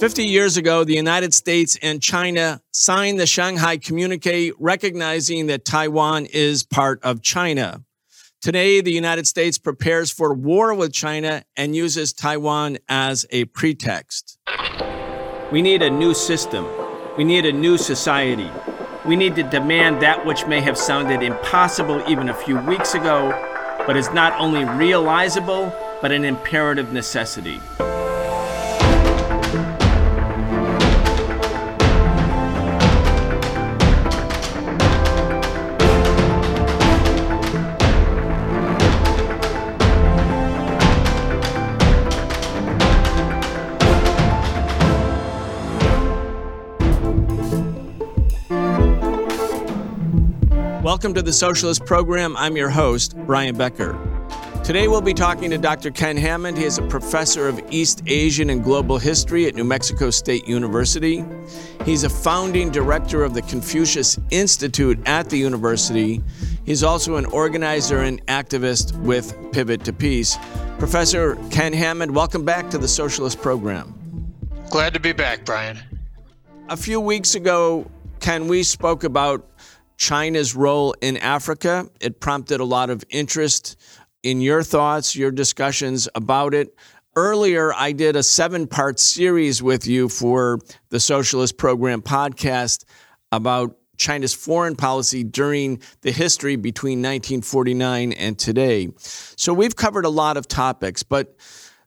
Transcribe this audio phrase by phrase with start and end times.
[0.00, 6.26] 50 years ago, the United States and China signed the Shanghai Communique recognizing that Taiwan
[6.26, 7.84] is part of China.
[8.40, 14.38] Today, the United States prepares for war with China and uses Taiwan as a pretext.
[15.52, 16.66] We need a new system.
[17.18, 18.50] We need a new society.
[19.04, 23.28] We need to demand that which may have sounded impossible even a few weeks ago,
[23.86, 25.70] but is not only realizable,
[26.00, 27.60] but an imperative necessity.
[51.00, 52.36] Welcome to the Socialist Program.
[52.36, 53.98] I'm your host, Brian Becker.
[54.62, 55.90] Today we'll be talking to Dr.
[55.90, 56.58] Ken Hammond.
[56.58, 61.24] He is a professor of East Asian and Global History at New Mexico State University.
[61.86, 66.20] He's a founding director of the Confucius Institute at the university.
[66.66, 70.36] He's also an organizer and activist with Pivot to Peace.
[70.78, 73.94] Professor Ken Hammond, welcome back to the Socialist Program.
[74.68, 75.78] Glad to be back, Brian.
[76.68, 79.46] A few weeks ago, Ken, we spoke about
[80.00, 81.86] China's role in Africa.
[82.00, 83.76] It prompted a lot of interest
[84.22, 86.74] in your thoughts, your discussions about it.
[87.16, 92.84] Earlier, I did a seven part series with you for the Socialist Program podcast
[93.30, 98.88] about China's foreign policy during the history between 1949 and today.
[98.96, 101.36] So we've covered a lot of topics, but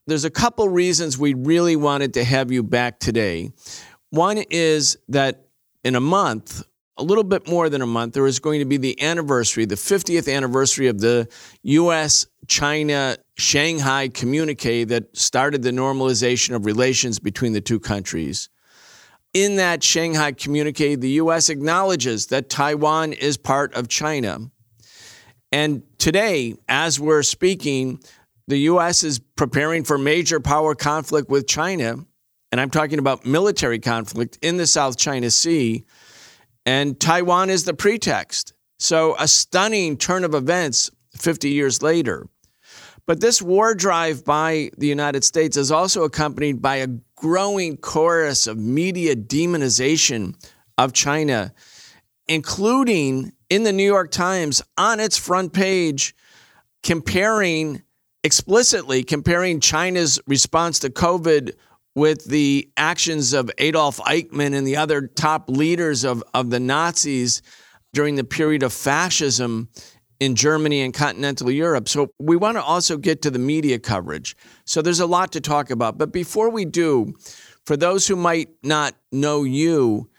[0.06, 3.52] there's a couple reasons we really wanted to have you back today.
[4.12, 5.48] One is that
[5.84, 6.64] in a month,
[6.98, 9.76] a little bit more than a month, there is going to be the anniversary, the
[9.76, 11.28] 50th anniversary of the
[11.64, 12.28] U.S.
[12.48, 18.50] China Shanghai communique that started the normalization of relations between the two countries.
[19.34, 21.50] In that Shanghai communique, the U.S.
[21.50, 24.52] acknowledges that Taiwan is part of China.
[25.52, 28.00] And today, as we're speaking,
[28.48, 29.04] the U.S.
[29.04, 31.96] is preparing for major power conflict with China.
[32.52, 35.86] And I'm talking about military conflict in the South China Sea
[36.66, 38.54] and Taiwan is the pretext.
[38.80, 42.28] So, a stunning turn of events 50 years later.
[43.06, 48.48] But this war drive by the United States is also accompanied by a growing chorus
[48.48, 50.36] of media demonization
[50.78, 51.54] of China,
[52.28, 56.16] including in the New York Times on its front page,
[56.82, 57.84] comparing
[58.24, 61.54] explicitly comparing China's response to COVID
[61.96, 67.42] with the actions of Adolf Eichmann and the other top leaders of, of the Nazis
[67.94, 69.70] during the period of fascism
[70.20, 71.90] in Germany and continental Europe.
[71.90, 74.36] So we want to also get to the media coverage.
[74.66, 75.98] So there's a lot to talk about.
[75.98, 77.14] But before we do,
[77.66, 80.10] for those who might not know you,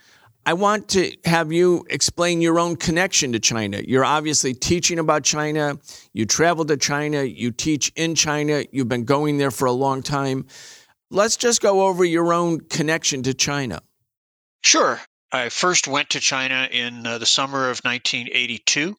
[0.47, 3.81] I want to have you explain your own connection to China.
[3.87, 5.79] You're obviously teaching about China.
[6.13, 7.23] You travel to China.
[7.23, 8.63] You teach in China.
[8.71, 10.47] You've been going there for a long time.
[11.15, 13.81] Let's just go over your own connection to China.
[14.65, 15.01] Sure.
[15.31, 18.97] I first went to China in uh, the summer of 1982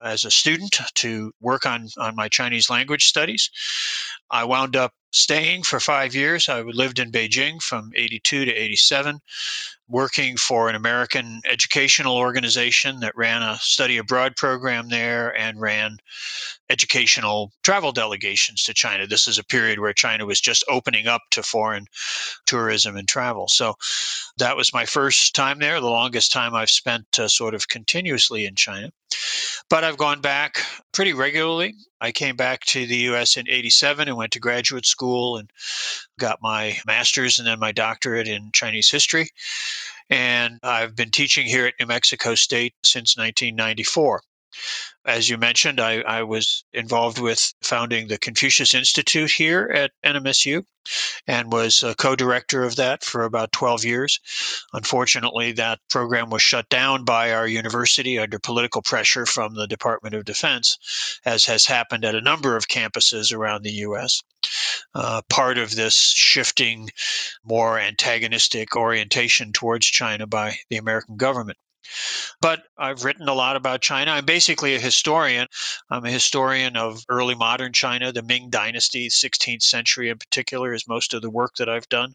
[0.00, 3.50] as a student to work on, on my Chinese language studies.
[4.30, 6.48] I wound up staying for five years.
[6.48, 9.18] I lived in Beijing from 82 to 87
[9.88, 15.96] working for an American educational organization that ran a study abroad program there and ran
[16.70, 19.06] educational travel delegations to China.
[19.06, 21.86] This is a period where China was just opening up to foreign
[22.46, 23.48] tourism and travel.
[23.48, 23.74] So
[24.38, 28.46] that was my first time there, the longest time I've spent uh, sort of continuously
[28.46, 28.90] in China.
[29.68, 30.58] But I've gone back
[30.92, 31.74] pretty regularly.
[32.00, 35.50] I came back to the US in 87 and went to graduate school and
[36.18, 39.28] got my master's and then my doctorate in Chinese history.
[40.08, 44.22] And I've been teaching here at New Mexico State since 1994.
[45.06, 50.64] As you mentioned, I, I, was involved with founding the Confucius Institute here at NMSU
[51.28, 54.20] and was a co director of that for about 12 years.
[54.72, 60.16] Unfortunately, that program was shut down by our university under political pressure from the Department
[60.16, 60.76] of Defense,
[61.24, 64.22] as has happened at a number of campuses around the U.S.
[64.92, 66.90] Uh, part of this shifting,
[67.44, 71.58] more antagonistic orientation towards China by the American government.
[72.40, 74.12] But I've written a lot about China.
[74.12, 75.46] I'm basically a historian.
[75.90, 80.88] I'm a historian of early modern China, the Ming Dynasty, 16th century in particular, is
[80.88, 82.14] most of the work that I've done.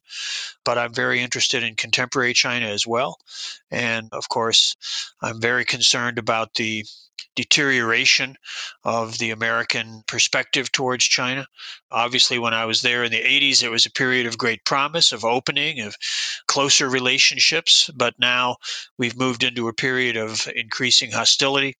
[0.63, 3.17] But I'm very interested in contemporary China as well.
[3.69, 4.75] And of course,
[5.21, 6.85] I'm very concerned about the
[7.35, 8.35] deterioration
[8.83, 11.47] of the American perspective towards China.
[11.91, 15.11] Obviously, when I was there in the 80s, it was a period of great promise,
[15.11, 15.95] of opening, of
[16.47, 17.89] closer relationships.
[17.95, 18.57] But now
[18.97, 21.75] we've moved into a period of increasing hostility.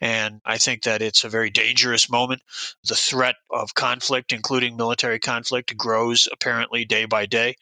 [0.00, 2.42] And I think that it's a very dangerous moment.
[2.84, 7.56] The threat of conflict, including military conflict, grows apparently day by day.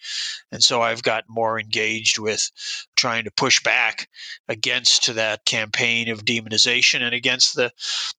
[0.50, 2.50] And so I've got more engaged with
[2.96, 4.08] trying to push back
[4.49, 7.70] against that campaign of demonization and against the,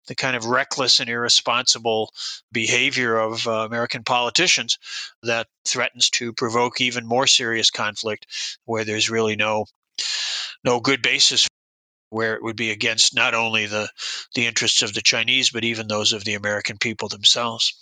[0.07, 2.13] the kind of reckless and irresponsible
[2.51, 4.79] behavior of uh, American politicians
[5.23, 8.27] that threatens to provoke even more serious conflict
[8.65, 9.65] where there's really no
[10.63, 11.47] no good basis
[12.09, 13.89] where it would be against not only the
[14.35, 17.73] the interests of the Chinese but even those of the American people themselves.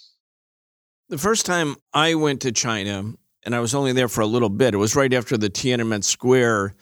[1.09, 3.13] The first time I went to China,
[3.45, 6.03] and I was only there for a little bit, it was right after the Tiananmen
[6.03, 6.75] Square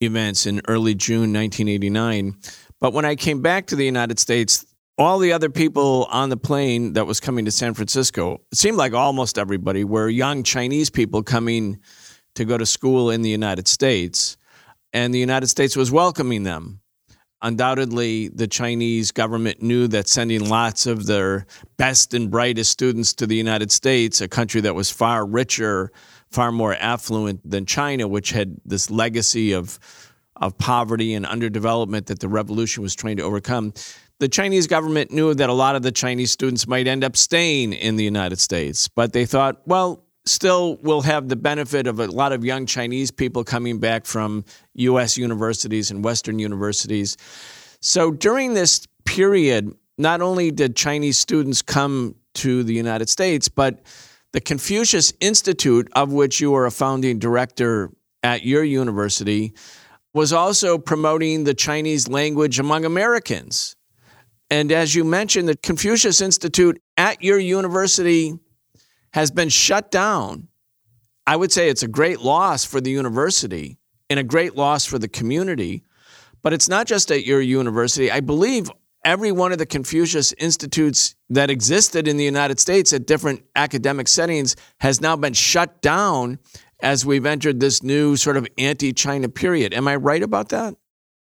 [0.00, 2.34] events in early June 1989.
[2.80, 4.66] But when I came back to the United States,
[4.98, 8.76] all the other people on the plane that was coming to San Francisco, it seemed
[8.76, 11.78] like almost everybody were young Chinese people coming
[12.34, 14.36] to go to school in the United States.
[14.92, 16.80] And the United States was welcoming them.
[17.42, 21.46] Undoubtedly, the Chinese government knew that sending lots of their
[21.78, 25.90] best and brightest students to the United States, a country that was far richer,
[26.30, 29.78] far more affluent than China, which had this legacy of,
[30.36, 33.72] of poverty and underdevelopment that the revolution was trying to overcome,
[34.18, 37.72] the Chinese government knew that a lot of the Chinese students might end up staying
[37.72, 42.06] in the United States, but they thought, well, still we'll have the benefit of a
[42.06, 44.44] lot of young Chinese people coming back from
[44.74, 45.16] U.S.
[45.16, 47.16] universities and Western universities.
[47.80, 53.82] So during this period, not only did Chinese students come to the United States, but
[54.32, 57.90] the Confucius Institute, of which you are a founding director
[58.22, 59.54] at your university,
[60.14, 63.76] was also promoting the Chinese language among Americans.
[64.50, 68.38] And as you mentioned, the Confucius Institute at your university
[69.12, 70.48] has been shut down.
[71.26, 73.78] I would say it's a great loss for the university
[74.08, 75.84] and a great loss for the community.
[76.42, 78.10] But it's not just at your university.
[78.10, 78.70] I believe
[79.04, 84.08] every one of the Confucius Institutes that existed in the United States at different academic
[84.08, 86.38] settings has now been shut down
[86.82, 89.74] as we've entered this new sort of anti China period.
[89.74, 90.74] Am I right about that?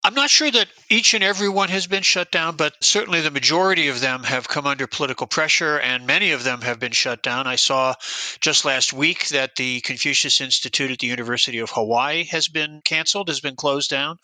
[0.05, 3.31] I'm not sure that each and every one has been shut down, but certainly the
[3.31, 7.23] majority of them have come under political pressure, and many of them have been shut
[7.23, 7.47] down.
[7.47, 7.95] I saw
[8.39, 13.29] just last week that the Confucius Institute at the University of Hawaii has been canceled,
[13.29, 14.19] has been closed down,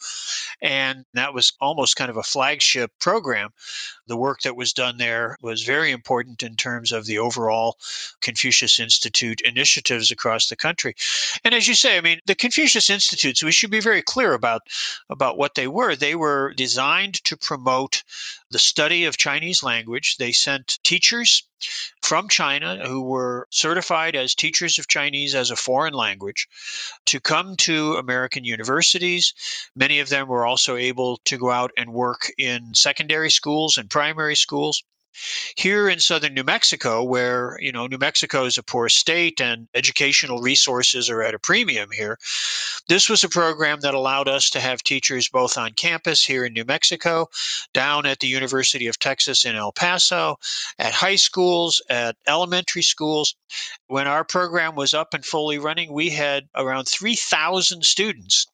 [0.62, 3.50] and that was almost kind of a flagship program.
[4.12, 7.78] The work that was done there was very important in terms of the overall
[8.19, 10.96] Confucius Institute initiatives across the country.
[11.46, 14.63] And as you say, I mean, the Confucius Institutes, we should be very clear about
[15.10, 15.96] about what they were.
[15.96, 18.04] They were designed to promote
[18.51, 20.18] the study of Chinese language.
[20.18, 21.44] They sent teachers
[22.01, 26.48] from China who were certified as teachers of Chinese as a foreign language
[27.06, 29.33] to come to American universities.
[29.75, 33.89] Many of them were also able to go out and work in secondary schools and
[33.89, 34.83] primary schools.
[35.56, 39.68] Here in southern New Mexico, where, you know, New Mexico is a poor state and
[39.75, 42.18] educational resources are at a premium here,
[42.88, 46.54] this was a program that allowed us to have teachers both on campus here in
[46.54, 47.28] New Mexico,
[47.74, 50.38] down at the University of Texas in El Paso,
[50.80, 53.36] at high schools, at elementary schools.
[53.88, 58.48] When our program was up and fully running, we had around 3,000 students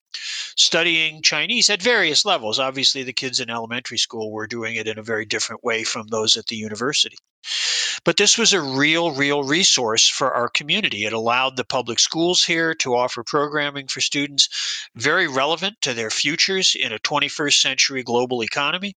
[0.56, 2.60] studying Chinese at various levels.
[2.60, 6.08] Obviously, the kids in elementary school were doing it in a very different way from
[6.08, 7.18] those at the university.
[8.04, 11.06] But this was a real, real resource for our community.
[11.06, 14.50] It allowed the public schools here to offer programming for students
[14.96, 18.96] very relevant to their futures in a 21st century global economy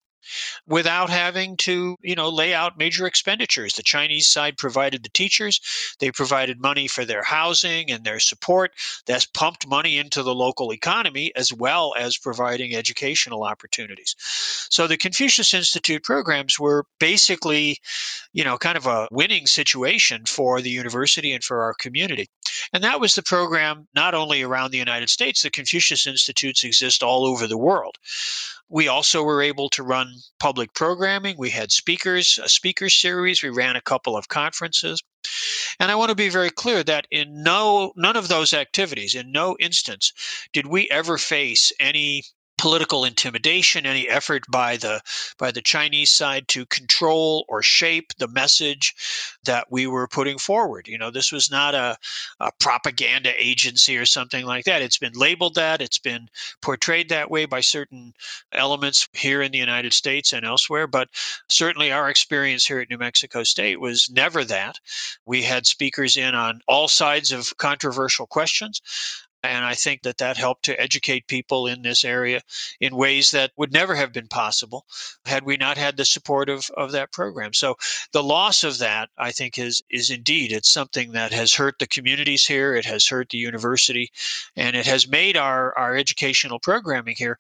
[0.68, 3.74] without having to, you know, lay out major expenditures.
[3.74, 5.60] The Chinese side provided the teachers,
[6.00, 8.72] they provided money for their housing and their support.
[9.06, 14.16] That's pumped money into the local economy as well as providing educational opportunities.
[14.70, 17.80] So the Confucius Institute programs were basically,
[18.34, 22.28] you know, kind of a winning situation for the university and for our community.
[22.74, 27.04] And that was the program not only around the United States, the Confucius Institutes exist
[27.04, 27.98] all over the world.
[28.70, 31.36] We also were able to run public programming.
[31.38, 33.42] We had speakers, a speaker series.
[33.42, 35.02] We ran a couple of conferences.
[35.80, 39.32] And I want to be very clear that in no none of those activities, in
[39.32, 40.14] no instance,
[40.54, 42.24] did we ever face any
[42.60, 45.01] political intimidation, any effort by the
[45.38, 48.94] by the Chinese side to control or shape the message
[49.46, 50.88] that we were putting forward.
[50.88, 51.96] You know, this was not a,
[52.42, 54.82] a propaganda agency or something like that.
[54.82, 55.82] It's been labeled that.
[55.82, 56.28] It's been
[56.62, 58.13] portrayed that way by certain
[58.51, 60.86] elements here in the United States and elsewhere.
[60.86, 61.08] But
[61.48, 64.80] certainly, our experience here at New Mexico State was never that.
[65.25, 68.82] We had speakers in on all sides of controversial questions.
[69.43, 72.41] And I think that that helped to educate people in this area
[72.79, 74.86] in ways that would never have been possible
[75.25, 77.53] had we not had the support of, of that program.
[77.53, 77.75] So
[78.12, 81.88] the loss of that, I think, is is indeed it's something that has hurt the
[81.88, 82.75] communities here.
[82.75, 84.12] It has hurt the university,
[84.55, 87.38] and it has made our our educational programming here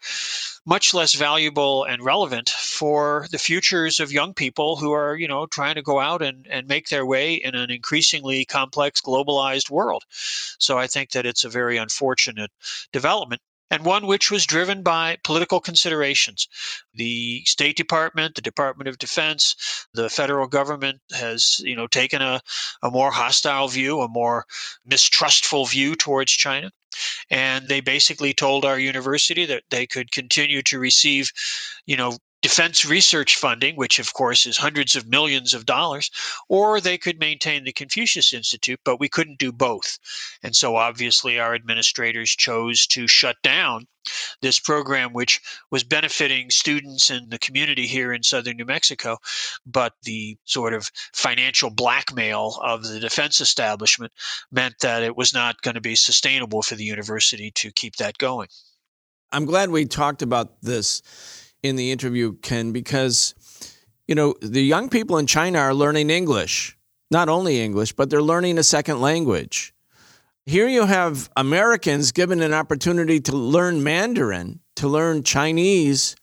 [0.65, 5.47] much less valuable and relevant for the futures of young people who are, you know,
[5.47, 10.03] trying to go out and, and make their way in an increasingly complex, globalized world.
[10.59, 12.51] So I think that it's a very unfortunate
[12.93, 13.41] development
[13.71, 16.47] and one which was driven by political considerations.
[16.93, 22.41] The State Department, the Department of Defense, the federal government has, you know, taken a,
[22.81, 24.45] a more hostile view, a more
[24.85, 26.71] mistrustful view towards China.
[27.29, 31.31] And they basically told our university that they could continue to receive,
[31.85, 36.09] you know, defense research funding, which of course is hundreds of millions of dollars,
[36.47, 39.97] or they could maintain the Confucius Institute, but we couldn't do both.
[40.43, 43.87] And so obviously our administrators chose to shut down
[44.41, 45.41] this program, which
[45.71, 49.17] was benefiting students and the community here in southern New Mexico.
[49.65, 54.13] But the sort of financial blackmail of the defense establishment
[54.51, 58.17] meant that it was not going to be sustainable for the university to keep that
[58.17, 58.47] going.
[59.31, 61.03] I'm glad we talked about this
[61.63, 63.35] in the interview, Ken, because
[64.07, 66.77] you know the young people in China are learning English,
[67.11, 69.73] not only English, but they're learning a second language.
[70.45, 76.15] Here you have Americans given an opportunity to learn Mandarin, to learn Chinese,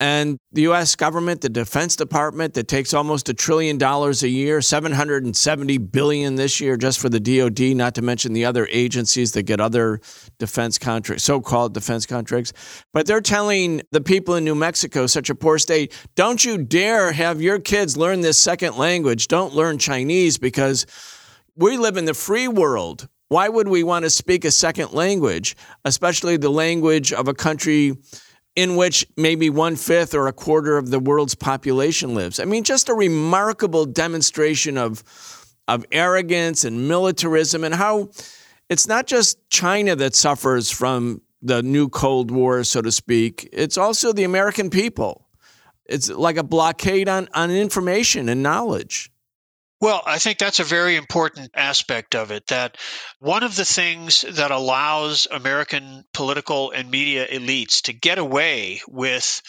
[0.00, 4.60] and the US government, the Defense Department that takes almost a trillion dollars a year,
[4.60, 9.42] 770 billion this year just for the DoD, not to mention the other agencies that
[9.42, 10.00] get other
[10.38, 12.52] defense contracts, so-called defense contracts.
[12.92, 17.10] But they're telling the people in New Mexico, such a poor state, don't you dare
[17.12, 19.26] have your kids learn this second language.
[19.26, 20.86] Don't learn Chinese because
[21.56, 23.08] we live in the free world.
[23.30, 27.96] Why would we want to speak a second language, especially the language of a country
[28.58, 32.40] in which maybe one fifth or a quarter of the world's population lives.
[32.40, 35.04] I mean, just a remarkable demonstration of,
[35.68, 38.10] of arrogance and militarism and how
[38.68, 43.78] it's not just China that suffers from the new Cold War, so to speak, it's
[43.78, 45.28] also the American people.
[45.84, 49.12] It's like a blockade on, on information and knowledge.
[49.80, 52.48] Well, I think that's a very important aspect of it.
[52.48, 52.76] That
[53.20, 59.40] one of the things that allows American political and media elites to get away with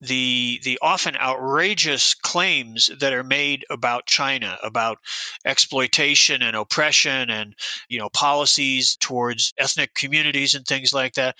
[0.00, 4.98] the the often outrageous claims that are made about China, about
[5.44, 7.54] exploitation and oppression, and
[7.90, 11.36] you know policies towards ethnic communities and things like that,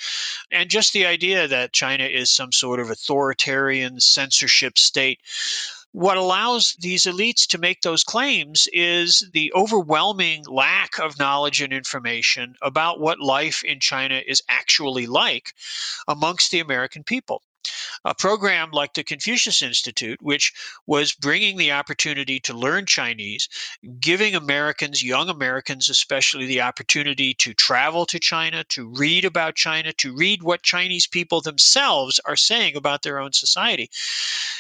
[0.51, 5.21] and just the idea that China is some sort of authoritarian censorship state
[5.95, 11.73] what allows these elites to make those claims is the overwhelming lack of knowledge and
[11.73, 15.53] information about what life in China is actually like
[16.09, 17.43] amongst the American people
[18.05, 20.53] a program like the Confucius Institute, which
[20.87, 23.49] was bringing the opportunity to learn Chinese,
[24.01, 29.93] giving Americans, young Americans especially, the opportunity to travel to China, to read about China,
[29.95, 33.91] to read what Chinese people themselves are saying about their own society.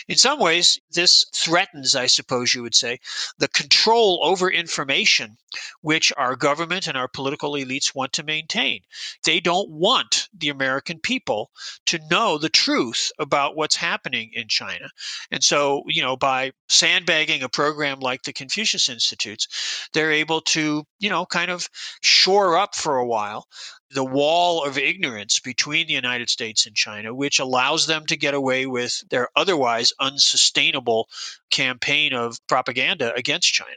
[0.08, 3.00] In some ways, this threatens, I suppose you would say,
[3.38, 5.36] the control over information
[5.82, 8.80] which our government and our political elites want to maintain.
[9.22, 11.50] They don't want the American people
[11.86, 14.88] to know the truth about what's happening in China.
[15.30, 20.84] And so, you know, by sandbagging a program like the Confucius Institutes, they're able to,
[20.98, 21.68] you know, kind of
[22.00, 23.46] shore up for a while
[23.90, 28.34] the wall of ignorance between the United States and China, which allows them to get
[28.34, 31.08] away with their otherwise unsustainable
[31.50, 33.70] campaign of propaganda against China.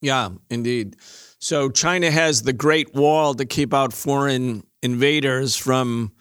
[0.00, 0.96] Yeah, indeed.
[1.38, 6.12] So China has the Great Wall to keep out foreign invaders from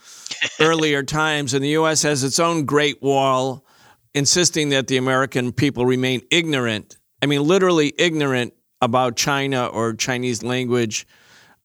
[0.60, 2.02] earlier times, and the U.S.
[2.02, 3.66] has its own Great Wall,
[4.14, 6.98] insisting that the American people remain ignorant.
[7.22, 11.08] I mean, literally ignorant about China or Chinese language.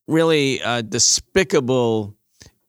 [0.07, 2.15] Really a despicable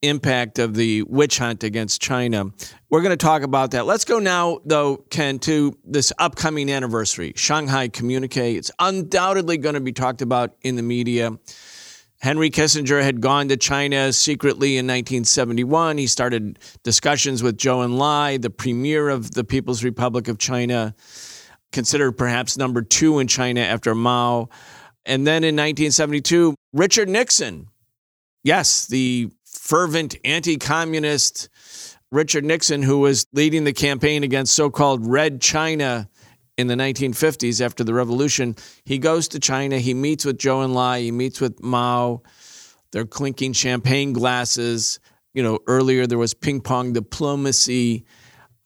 [0.03, 2.47] impact of the witch hunt against China.
[2.91, 3.87] We're going to talk about that.
[3.87, 8.57] Let's go now, though, Ken, to this upcoming anniversary, Shanghai Communique.
[8.57, 11.39] It's undoubtedly going to be talked about in the media
[12.23, 15.99] Henry Kissinger had gone to China secretly in 1971.
[15.99, 20.95] He started discussions with Zhou Enlai, the premier of the People's Republic of China,
[21.73, 24.50] considered perhaps number two in China after Mao.
[25.05, 27.67] And then in 1972, Richard Nixon,
[28.45, 31.49] yes, the fervent anti communist
[32.12, 36.09] Richard Nixon, who was leading the campaign against so called Red China
[36.59, 38.57] in the 1950s after the revolution.
[38.85, 39.79] He goes to China.
[39.79, 41.01] He meets with Zhou Enlai.
[41.01, 42.23] He meets with Mao.
[42.93, 45.01] They're clinking champagne glasses.
[45.35, 48.05] You know, earlier there was ping pong diplomacy.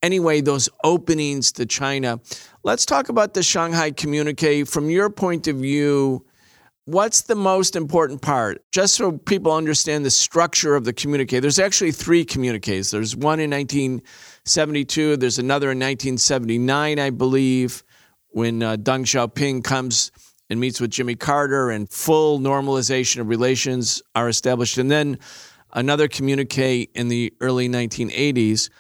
[0.03, 2.21] Anyway, those openings to China.
[2.65, 6.27] Let's talk about the Shanghai communique from your point of view.
[6.87, 8.63] What's the most important part?
[8.71, 11.41] Just so people understand the structure of the communique.
[11.41, 12.93] There's actually three communiques.
[12.93, 17.83] There's one in 1972, there's another in 1979, I believe,
[18.29, 20.13] when uh, Deng Xiaoping comes
[20.49, 24.79] and meets with Jimmy Carter and full normalization of relations are established.
[24.79, 25.19] And then
[25.73, 28.71] another communique in the early 1980s.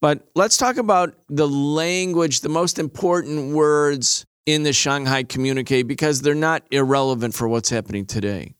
[0.00, 6.22] But let's talk about the language, the most important words in the Shanghai communique because
[6.22, 8.54] they're not irrelevant for what's happening today.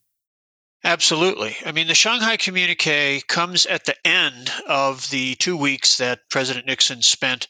[0.87, 1.57] Absolutely.
[1.64, 6.66] I mean, the Shanghai communique comes at the end of the two weeks that President
[6.66, 7.49] Nixon spent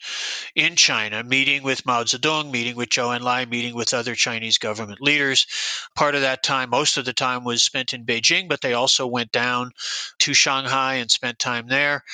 [0.55, 5.03] in China, meeting with Mao Zedong, meeting with Zhou Enlai, meeting with other Chinese government
[5.03, 5.47] leaders.
[5.95, 9.07] Part of that time, most of the time, was spent in Beijing, but they also
[9.07, 9.73] went down
[10.21, 12.05] to Shanghai and spent time there.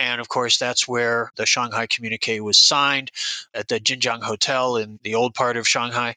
[0.00, 3.10] And of course, that's where the Shanghai communique was signed
[3.52, 6.16] at the Jinjiang Hotel in the old part of Shanghai.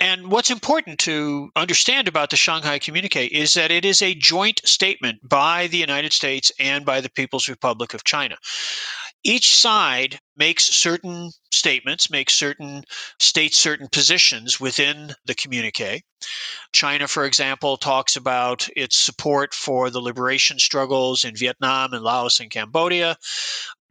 [0.00, 4.62] And what's important to understand about the Shanghai communique is that it is a joint
[4.64, 8.38] statement by the United States and by the People's Republic of China
[9.28, 12.82] each side makes certain statements, makes certain
[13.18, 16.00] states certain positions within the communique.
[16.72, 22.40] China, for example, talks about its support for the liberation struggles in Vietnam and Laos
[22.40, 23.18] and Cambodia.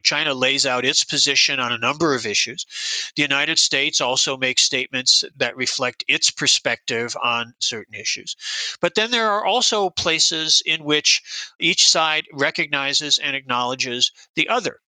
[0.02, 2.66] China lays out its position on a number of issues.
[3.14, 8.34] The United States also makes statements that reflect its perspective on certain issues.
[8.80, 11.22] But then there are also places in which
[11.60, 14.80] each side recognizes and acknowledges the other.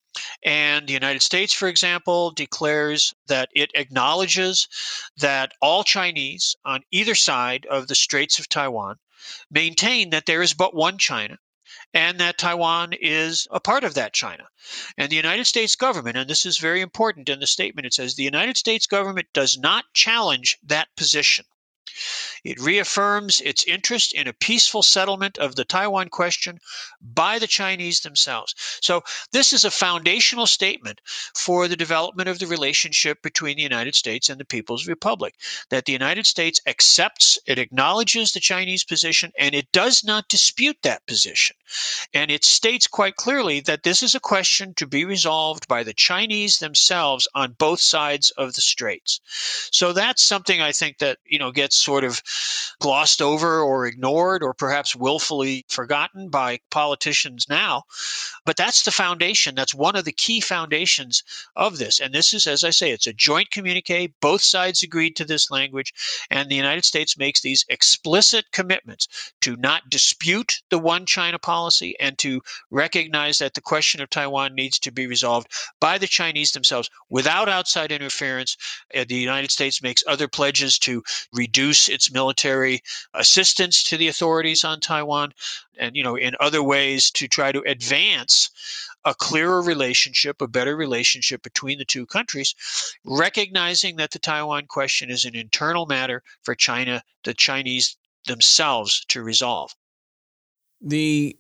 [0.43, 4.67] And the United States, for example, declares that it acknowledges
[5.17, 8.99] that all Chinese on either side of the Straits of Taiwan
[9.51, 11.39] maintain that there is but one China
[11.95, 14.49] and that Taiwan is a part of that China.
[14.97, 18.15] And the United States government, and this is very important in the statement, it says
[18.15, 21.45] the United States government does not challenge that position.
[22.43, 26.59] It reaffirms its interest in a peaceful settlement of the Taiwan question
[27.01, 28.55] by the Chinese themselves.
[28.81, 31.01] So, this is a foundational statement
[31.37, 35.35] for the development of the relationship between the United States and the People's Republic.
[35.69, 40.79] That the United States accepts, it acknowledges the Chinese position, and it does not dispute
[40.83, 41.57] that position.
[42.15, 45.95] And it states quite clearly that this is a question to be resolved by the
[45.95, 49.21] Chinese themselves on both sides of the straits.
[49.71, 52.23] So, that's something I think that, you know, gets sort of
[52.81, 57.85] glossed over or ignored or perhaps willfully forgotten by politicians now.
[58.45, 59.55] But that's the foundation.
[59.55, 61.23] That's one of the key foundations
[61.57, 62.01] of this.
[62.01, 64.13] And this is, as I say, it's a joint communique.
[64.21, 65.93] Both sides agreed to this language.
[66.31, 69.09] And the United States makes these explicit commitments
[69.43, 74.55] to not dispute the one China policy and to recognize that the question of Taiwan
[74.55, 75.49] needs to be resolved
[75.81, 78.57] by the Chinese themselves without outside interference.
[78.95, 81.03] Uh, the United States makes other pledges to
[81.33, 82.83] reduce its military
[83.15, 85.33] assistance to the authorities on Taiwan
[85.79, 88.51] and you know in other ways to try to advance
[89.05, 92.55] a clearer relationship, a better relationship between the two countries,
[93.05, 97.97] recognizing that the Taiwan question is an internal matter for China, the Chinese
[98.27, 99.75] themselves to resolve.
[100.83, 101.37] The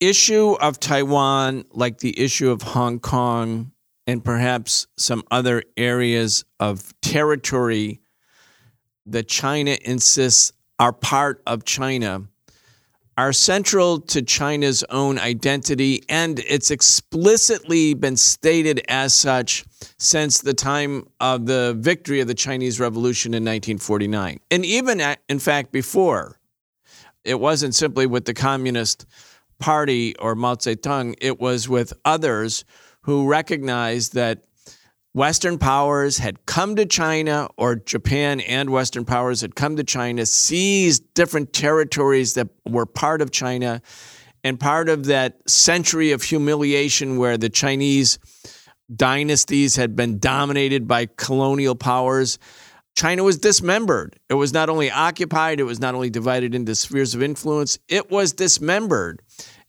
[0.00, 3.72] issue of Taiwan, like the issue of Hong Kong
[4.06, 8.00] and perhaps some other areas of territory
[9.06, 12.28] that China insists are part of China
[13.16, 19.64] are central to China's own identity, and it's explicitly been stated as such
[19.98, 24.40] since the time of the victory of the Chinese Revolution in 1949.
[24.50, 26.40] And even, in fact, before.
[27.24, 29.06] It wasn't simply with the Communist
[29.58, 32.64] Party or Mao Zedong, it was with others
[33.02, 34.44] who recognized that
[35.14, 40.26] Western powers had come to China, or Japan and Western powers had come to China,
[40.26, 43.80] seized different territories that were part of China,
[44.42, 48.18] and part of that century of humiliation where the Chinese
[48.94, 52.40] dynasties had been dominated by colonial powers.
[52.96, 54.18] China was dismembered.
[54.28, 58.10] It was not only occupied, it was not only divided into spheres of influence, it
[58.10, 59.22] was dismembered.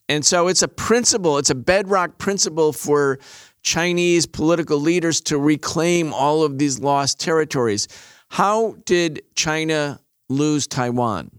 [0.10, 3.19] And so it's a principle, it's a bedrock principle for
[3.65, 7.88] Chinese political leaders to reclaim all of these lost territories.
[8.30, 9.99] How did China
[10.30, 11.32] lose Taiwan?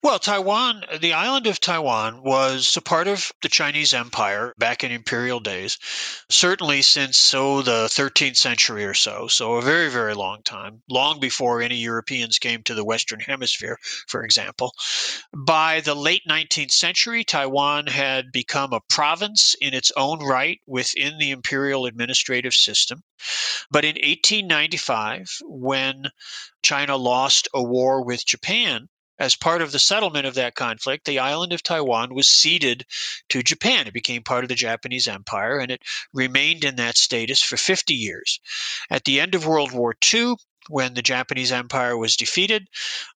[0.00, 4.92] Well, Taiwan, the island of Taiwan was a part of the Chinese Empire back in
[4.92, 5.76] imperial days,
[6.30, 11.18] certainly since so the 13th century or so, so a very, very long time, long
[11.18, 14.72] before any Europeans came to the Western Hemisphere, for example.
[15.36, 21.18] By the late 19th century, Taiwan had become a province in its own right within
[21.18, 23.02] the imperial administrative system.
[23.68, 26.04] But in 1895, when
[26.62, 31.18] China lost a war with Japan, as part of the settlement of that conflict, the
[31.18, 32.86] island of Taiwan was ceded
[33.28, 33.86] to Japan.
[33.86, 37.94] It became part of the Japanese Empire and it remained in that status for 50
[37.94, 38.40] years.
[38.90, 40.36] At the end of World War II,
[40.68, 42.68] when the Japanese Empire was defeated,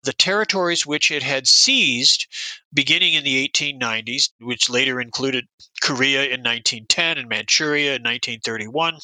[0.03, 2.27] the territories which it had seized
[2.73, 5.47] beginning in the 1890s, which later included
[5.83, 8.99] Korea in 1910 and Manchuria in 1931,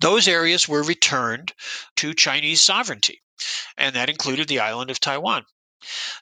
[0.00, 1.52] those areas were returned
[1.96, 3.20] to Chinese sovereignty,
[3.76, 5.44] and that included the island of Taiwan.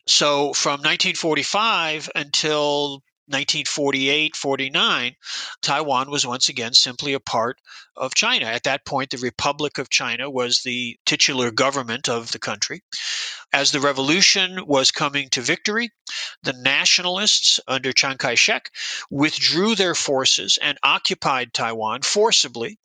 [0.07, 5.16] So from 1945 until 1948 49,
[5.62, 7.59] Taiwan was once again simply a part
[7.96, 8.46] of China.
[8.46, 12.83] At that point, the Republic of China was the titular government of the country.
[13.53, 15.90] As the revolution was coming to victory,
[16.42, 18.70] the nationalists under Chiang Kai shek
[19.11, 22.79] withdrew their forces and occupied Taiwan forcibly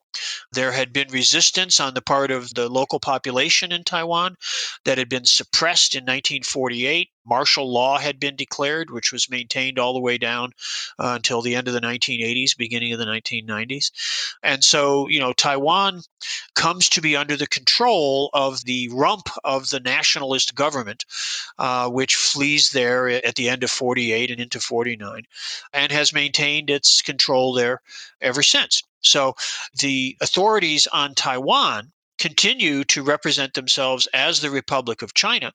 [0.52, 4.36] there had been resistance on the part of the local population in Taiwan
[4.86, 7.10] that had been suppressed in 1948.
[7.26, 10.52] Martial law had been declared, which was maintained all the way down
[11.00, 13.92] uh, until the end of the 1980s, beginning of the 1990s.
[14.44, 16.02] And so, you know, Taiwan
[16.56, 21.06] comes to be under the control of the rump of the nationalist government,
[21.58, 25.24] uh, which flees there at the end of 48 and into 49,
[25.74, 27.82] and has maintained its control there
[28.22, 28.84] ever since.
[29.02, 29.36] So
[29.80, 35.54] the authorities on Taiwan continue to represent themselves as the Republic of China.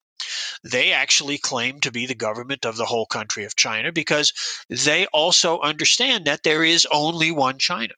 [0.63, 4.33] They actually claim to be the government of the whole country of China because
[4.69, 7.95] they also understand that there is only one China.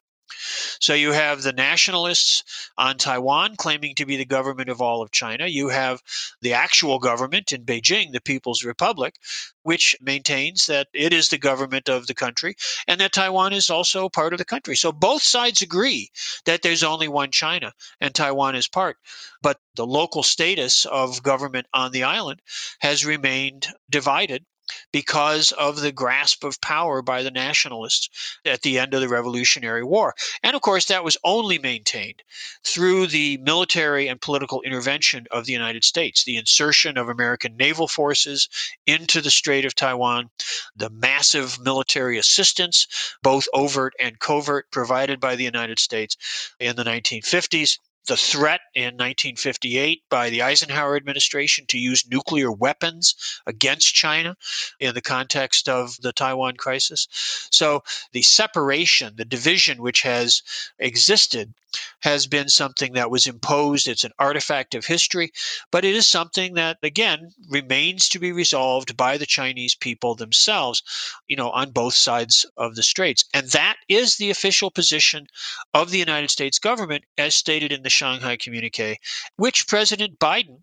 [0.81, 2.45] So you have the nationalists
[2.77, 5.47] on Taiwan claiming to be the government of all of China.
[5.47, 6.03] You have
[6.41, 9.15] the actual government in Beijing, the People's Republic,
[9.63, 14.09] which maintains that it is the government of the country and that Taiwan is also
[14.09, 14.77] part of the country.
[14.77, 16.11] So both sides agree
[16.45, 18.97] that there's only one China and Taiwan is part.
[19.43, 22.41] But the local status of government on the island
[22.81, 24.45] has remained divided
[24.93, 28.09] because of the grasp of power by the nationalists
[28.45, 30.15] at the end of the Revolutionary War.
[30.43, 32.23] And of course, that was only maintained
[32.65, 37.89] through the military and political intervention of the United States, the insertion of American naval
[37.89, 38.49] forces
[38.87, 40.31] into the Strait of Taiwan,
[40.77, 42.87] the massive military assistance,
[43.23, 46.17] both overt and covert, provided by the United States
[46.59, 53.15] in the 1950s the threat in 1958 by the Eisenhower administration to use nuclear weapons
[53.47, 54.37] against China
[54.81, 57.07] in the context of the Taiwan crisis.
[57.51, 60.43] So the separation, the division which has
[60.79, 61.55] existed
[62.01, 63.89] has been something that was imposed.
[63.89, 65.33] It's an artifact of history,
[65.71, 70.83] but it is something that, again, remains to be resolved by the Chinese people themselves,
[71.29, 73.25] you know, on both sides of the straits.
[73.33, 75.27] And that is the official position
[75.75, 78.99] of the United States government, as stated in the Shanghai Communique,
[79.37, 80.63] which President Biden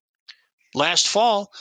[0.75, 1.51] last fall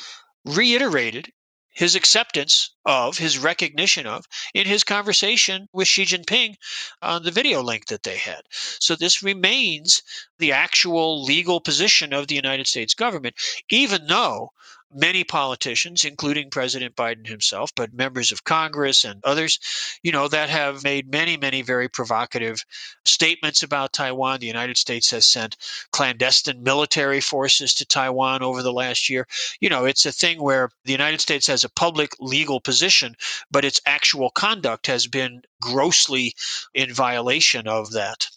[0.45, 1.33] reiterated
[1.79, 6.57] his acceptance of, his recognition of, in his conversation with Xi Jinping
[7.03, 8.43] on the video link that they had.
[8.51, 10.03] So this remains
[10.41, 13.37] the actual legal position of the United States government,
[13.71, 14.51] even though
[14.93, 19.59] many politicians, including President Biden himself, but members of Congress and others,
[20.03, 22.65] you know, that have made many, many very provocative
[23.05, 24.41] statements about Taiwan.
[24.41, 25.57] The United States has sent
[25.93, 29.27] clandestine military forces to Taiwan over the last year.
[29.61, 33.15] You know, it's a thing where the United States has a public legal position,
[33.51, 36.35] but its actual conduct has been grossly
[36.75, 38.29] in violation of that.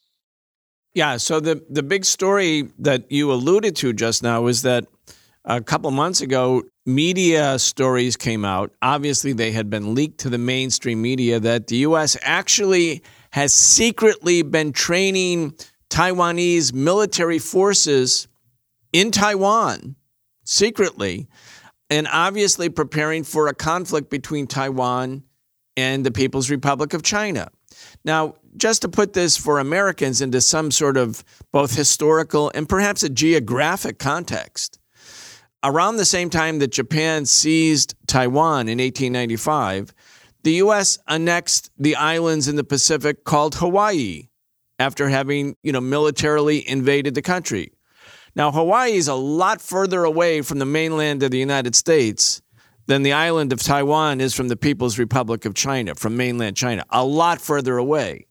[0.93, 4.87] Yeah, so the the big story that you alluded to just now is that
[5.45, 8.71] a couple months ago, media stories came out.
[8.81, 12.17] Obviously, they had been leaked to the mainstream media that the U.S.
[12.21, 13.01] actually
[13.31, 15.55] has secretly been training
[15.89, 18.27] Taiwanese military forces
[18.93, 19.95] in Taiwan
[20.43, 21.27] secretly,
[21.89, 25.23] and obviously preparing for a conflict between Taiwan
[25.77, 27.49] and the People's Republic of China.
[28.03, 33.03] Now, just to put this for Americans into some sort of both historical and perhaps
[33.03, 34.77] a geographic context,
[35.63, 39.93] around the same time that Japan seized Taiwan in 1895,
[40.43, 40.97] the U.S.
[41.07, 44.29] annexed the islands in the Pacific called Hawaii
[44.79, 47.71] after having, you know, militarily invaded the country.
[48.35, 52.41] Now, Hawaii is a lot further away from the mainland of the United States
[52.87, 56.83] than the island of Taiwan is from the People's Republic of China, from mainland China,
[56.89, 58.25] a lot further away.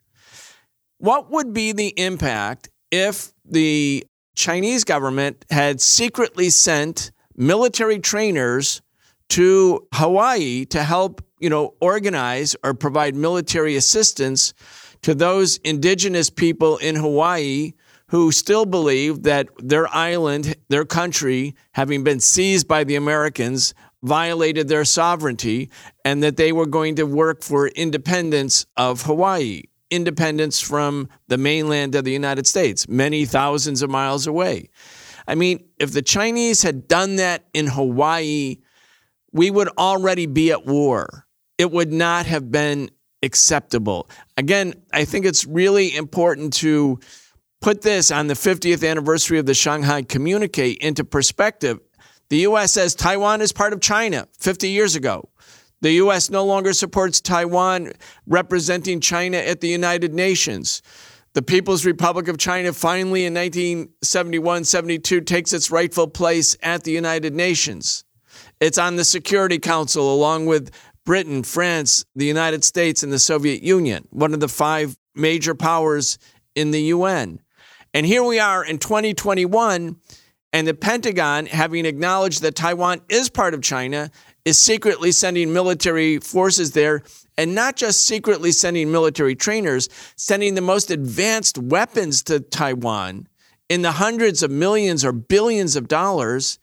[0.99, 8.83] What would be the impact if the Chinese government had secretly sent military trainers
[9.31, 14.53] to Hawaii to help, you know, organize or provide military assistance
[15.03, 17.73] to those indigenous people in Hawaii
[18.09, 23.73] who still believe that their island, their country, having been seized by the Americans,
[24.03, 25.71] violated their sovereignty
[26.05, 31.95] and that they were going to work for independence of Hawaii, independence from the mainland
[31.95, 34.69] of the United States, many thousands of miles away.
[35.31, 38.57] I mean, if the Chinese had done that in Hawaii,
[39.31, 41.25] we would already be at war.
[41.57, 42.91] It would not have been
[43.23, 44.11] acceptable.
[44.37, 46.99] Again, I think it's really important to
[47.61, 51.79] put this on the 50th anniversary of the Shanghai Communique into perspective.
[52.29, 52.73] The U.S.
[52.73, 55.29] says Taiwan is part of China 50 years ago.
[55.81, 56.29] The U.S.
[56.29, 57.93] no longer supports Taiwan
[58.27, 60.83] representing China at the United Nations.
[61.33, 66.91] The People's Republic of China finally in 1971 72 takes its rightful place at the
[66.91, 68.05] United Nations.
[68.61, 70.73] It's on the Security Council along with
[71.07, 76.19] Britain, France, the United States, and the Soviet Union, one of the five major powers
[76.57, 77.41] in the UN.
[77.95, 79.97] And here we are in 2021
[80.53, 84.11] and the Pentagon, having acknowledged that Taiwan is part of China,
[84.45, 87.03] is secretly sending military forces there,
[87.37, 93.27] and not just secretly sending military trainers, sending the most advanced weapons to Taiwan
[93.69, 96.59] in the hundreds of millions or billions of dollars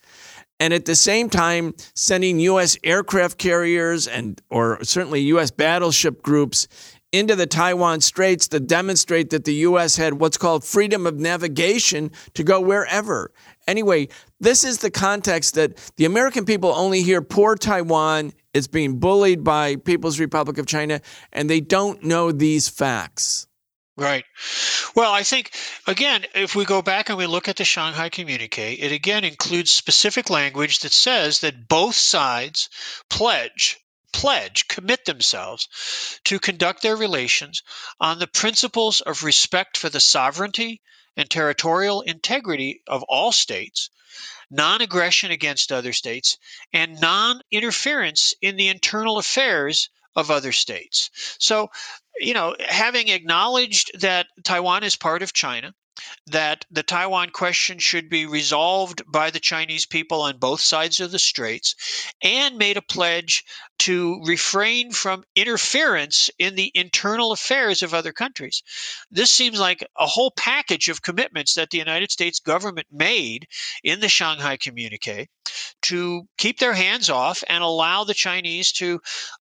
[0.59, 6.67] and at the same time sending US aircraft carriers and or certainly US battleship groups
[7.11, 12.11] into the Taiwan Straits to demonstrate that the US had what's called freedom of navigation
[12.33, 13.31] to go wherever.
[13.67, 14.09] Anyway,
[14.39, 19.43] this is the context that the American people only hear poor Taiwan is being bullied
[19.43, 23.47] by People's Republic of China, and they don't know these facts.
[23.95, 24.25] Right.
[24.95, 25.51] Well, I think,
[25.87, 29.71] again, if we go back and we look at the Shanghai Communique, it again includes
[29.71, 32.69] specific language that says that both sides
[33.09, 33.77] pledge
[34.17, 37.61] pledge, commit themselves to conduct their relations
[37.99, 40.81] on the principles of respect for the sovereignty
[41.15, 43.91] and territorial integrity of all states,
[44.49, 46.37] non aggression against other states,
[46.73, 51.09] and non interference in the internal affairs of other states.
[51.39, 51.69] So,
[52.19, 55.73] you know, having acknowledged that Taiwan is part of China,
[56.25, 61.11] that the Taiwan question should be resolved by the Chinese people on both sides of
[61.11, 61.75] the straits,
[62.21, 63.43] and made a pledge
[63.79, 68.63] to refrain from interference in the internal affairs of other countries.
[69.11, 73.47] This seems like a whole package of commitments that the United States government made
[73.83, 75.27] in the Shanghai Communique
[75.83, 78.99] to keep their hands off and allow the Chinese to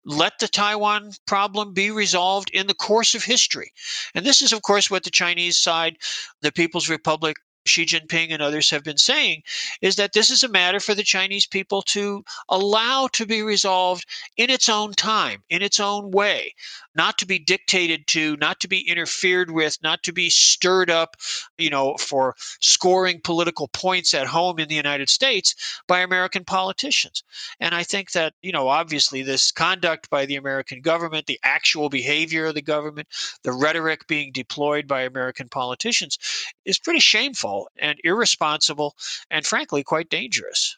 [0.10, 3.72] let the Taiwan problem be resolved in the course of history.
[4.16, 5.98] And this is, of course, what the Chinese side,
[6.42, 9.44] the People's Republic, Xi Jinping and others have been saying
[9.82, 14.06] is that this is a matter for the Chinese people to allow to be resolved
[14.38, 16.54] in its own time, in its own way,
[16.96, 21.16] not to be dictated to, not to be interfered with, not to be stirred up,
[21.58, 27.24] you know, for scoring political points at home in the United States by American politicians.
[27.60, 31.90] And I think that, you know, obviously this conduct by the American government, the actual
[31.90, 33.08] behavior of the government,
[33.44, 36.18] the rhetoric being deployed by American politicians
[36.66, 38.96] is pretty shameful and irresponsible
[39.30, 40.78] and frankly quite dangerous.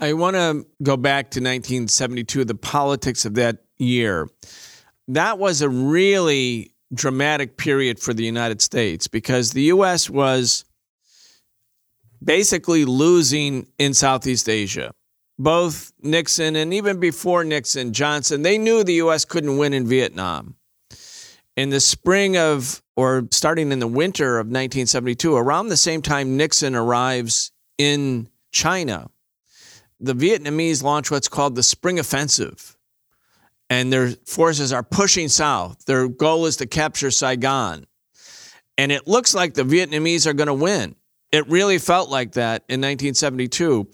[0.00, 4.28] I want to go back to 1972, the politics of that year
[5.08, 10.08] that was a really dramatic period for the United States because the U.S.
[10.08, 10.64] was
[12.22, 14.92] basically losing in Southeast Asia.
[15.38, 19.24] Both Nixon and even before Nixon, Johnson, they knew the U.S.
[19.24, 20.56] couldn't win in Vietnam.
[21.56, 26.36] In the spring of, or starting in the winter of 1972, around the same time
[26.36, 29.10] Nixon arrives in China,
[30.00, 32.76] the Vietnamese launch what's called the Spring Offensive
[33.72, 35.86] and their forces are pushing south.
[35.86, 37.86] Their goal is to capture Saigon.
[38.76, 40.94] And it looks like the Vietnamese are going to win.
[41.30, 43.88] It really felt like that in 1972.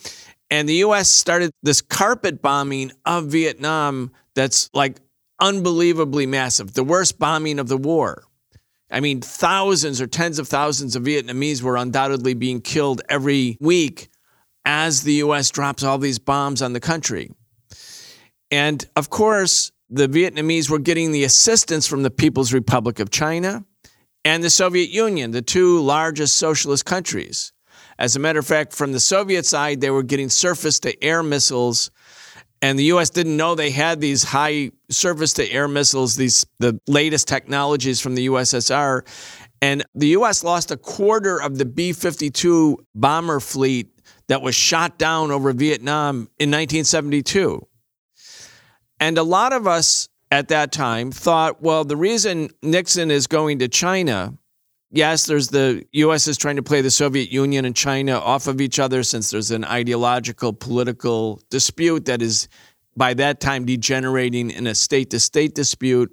[0.50, 4.96] And the US started this carpet bombing of Vietnam that's like
[5.40, 8.24] unbelievably massive, the worst bombing of the war.
[8.90, 14.08] I mean, thousands or tens of thousands of Vietnamese were undoubtedly being killed every week
[14.64, 17.30] as the US drops all these bombs on the country.
[18.50, 23.64] And of course, the Vietnamese were getting the assistance from the People's Republic of China
[24.24, 27.52] and the Soviet Union, the two largest socialist countries.
[27.98, 31.22] As a matter of fact, from the Soviet side, they were getting surface to air
[31.22, 31.90] missiles
[32.60, 36.80] and the US didn't know they had these high surface to air missiles, these the
[36.86, 39.02] latest technologies from the USSR.
[39.60, 43.88] And the US lost a quarter of the B 52 bomber fleet
[44.28, 47.66] that was shot down over Vietnam in 1972.
[49.00, 53.60] And a lot of us at that time thought, well, the reason Nixon is going
[53.60, 54.34] to China
[54.90, 56.26] yes, there's the U.S.
[56.28, 59.50] is trying to play the Soviet Union and China off of each other since there's
[59.50, 62.48] an ideological political dispute that is
[62.96, 66.12] by that time degenerating in a state to state dispute.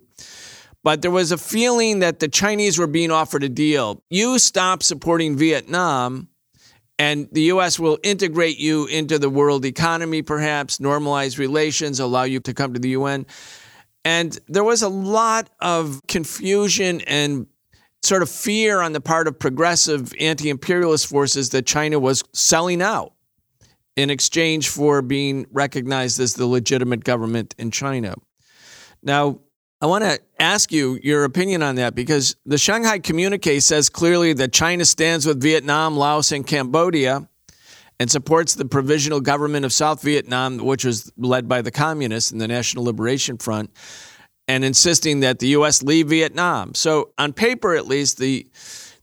[0.83, 4.03] But there was a feeling that the Chinese were being offered a deal.
[4.11, 6.29] You stop supporting Vietnam,
[6.99, 7.79] and the U.S.
[7.79, 12.79] will integrate you into the world economy, perhaps, normalize relations, allow you to come to
[12.79, 13.25] the UN.
[14.05, 17.47] And there was a lot of confusion and
[18.05, 22.81] sort of fear on the part of progressive anti imperialist forces that China was selling
[22.81, 23.13] out
[23.95, 28.15] in exchange for being recognized as the legitimate government in China.
[29.01, 29.39] Now,
[29.81, 34.33] I want to ask you your opinion on that because the Shanghai Communique says clearly
[34.33, 37.27] that China stands with Vietnam, Laos, and Cambodia
[37.99, 42.41] and supports the provisional government of South Vietnam, which was led by the communists and
[42.41, 43.71] the National Liberation Front
[44.47, 45.81] and insisting that the U.S.
[45.81, 46.73] leave Vietnam.
[46.75, 48.47] So, on paper, at least, the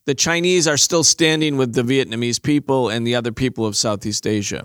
[0.05, 4.27] the Chinese are still standing with the Vietnamese people and the other people of Southeast
[4.27, 4.65] Asia.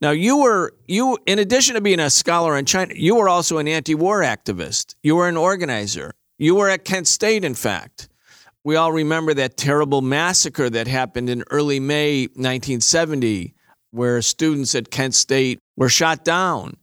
[0.00, 3.58] Now, you were you, in addition to being a scholar in China, you were also
[3.58, 4.94] an anti-war activist.
[5.02, 6.12] You were an organizer.
[6.38, 8.08] You were at Kent State, in fact.
[8.62, 13.54] We all remember that terrible massacre that happened in early May 1970,
[13.90, 16.76] where students at Kent State were shot down.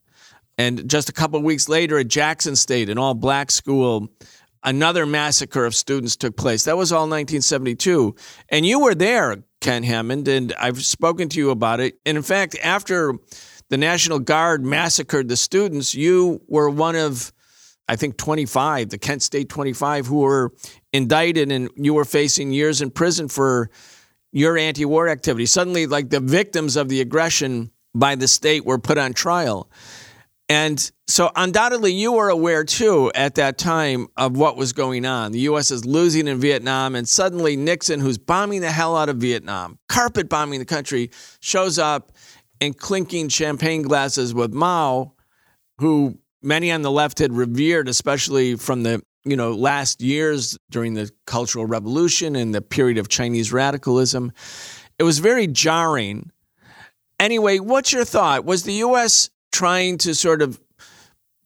[0.57, 4.09] And just a couple weeks later at Jackson State, an all black school,
[4.63, 6.65] another massacre of students took place.
[6.65, 8.15] That was all 1972.
[8.49, 11.99] And you were there, Ken Hammond, and I've spoken to you about it.
[12.05, 13.13] And in fact, after
[13.69, 17.31] the National Guard massacred the students, you were one of,
[17.87, 20.53] I think, 25, the Kent State 25, who were
[20.93, 23.69] indicted and you were facing years in prison for
[24.31, 25.45] your anti war activity.
[25.45, 29.69] Suddenly, like the victims of the aggression by the state were put on trial.
[30.51, 35.31] And so, undoubtedly, you were aware too at that time of what was going on.
[35.31, 35.71] The U.S.
[35.71, 40.27] is losing in Vietnam, and suddenly Nixon, who's bombing the hell out of Vietnam, carpet
[40.27, 41.09] bombing the country,
[41.39, 42.11] shows up
[42.59, 45.13] and clinking champagne glasses with Mao,
[45.77, 50.95] who many on the left had revered, especially from the you know last years during
[50.95, 54.33] the Cultural Revolution and the period of Chinese radicalism.
[54.99, 56.29] It was very jarring.
[57.21, 58.43] Anyway, what's your thought?
[58.43, 60.59] Was the U.S trying to sort of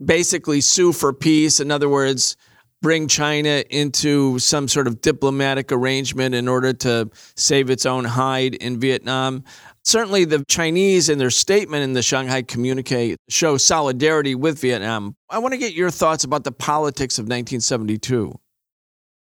[0.03, 1.59] basically sue for peace.
[1.59, 2.35] In other words,
[2.81, 8.53] bring China into some sort of diplomatic arrangement in order to save its own hide
[8.55, 9.43] in Vietnam.
[9.83, 15.15] Certainly, the Chinese in their statement in the Shanghai Communique show solidarity with Vietnam.
[15.29, 18.33] I want to get your thoughts about the politics of 1972.